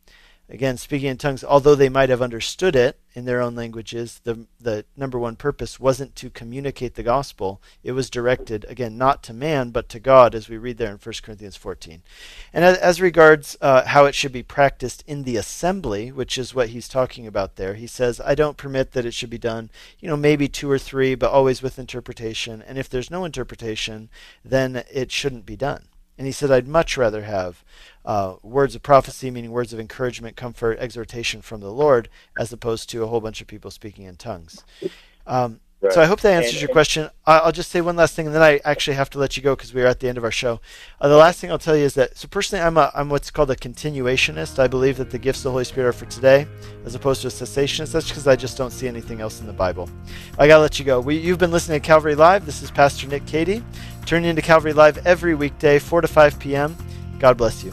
[0.51, 4.46] Again, speaking in tongues, although they might have understood it in their own languages, the,
[4.59, 7.61] the number one purpose wasn't to communicate the gospel.
[7.84, 10.96] It was directed, again, not to man, but to God, as we read there in
[10.96, 12.01] 1 Corinthians 14.
[12.55, 16.55] And as, as regards uh, how it should be practiced in the assembly, which is
[16.55, 19.68] what he's talking about there, he says, I don't permit that it should be done,
[20.01, 22.62] you know, maybe two or three, but always with interpretation.
[22.62, 24.09] And if there's no interpretation,
[24.42, 25.88] then it shouldn't be done.
[26.19, 27.64] And he said, I'd much rather have
[28.05, 32.91] uh, words of prophecy, meaning words of encouragement, comfort, exhortation from the Lord, as opposed
[32.91, 34.64] to a whole bunch of people speaking in tongues.
[35.27, 35.93] Um, right.
[35.93, 37.09] So I hope that answers and, your question.
[37.26, 39.55] I'll just say one last thing, and then I actually have to let you go
[39.55, 40.61] because we are at the end of our show.
[41.01, 43.31] Uh, the last thing I'll tell you is that, so personally, I'm, a, I'm what's
[43.31, 44.59] called a continuationist.
[44.59, 46.47] I believe that the gifts of the Holy Spirit are for today,
[46.85, 47.93] as opposed to a cessationist.
[47.93, 49.89] That's because I just don't see anything else in the Bible.
[50.39, 51.01] I got to let you go.
[51.01, 52.47] We, you've been listening to Calvary Live.
[52.47, 53.62] This is Pastor Nick Cady.
[54.07, 56.76] Turning into Calvary Live every weekday, 4 to 5 p.m.
[57.18, 57.72] God bless you.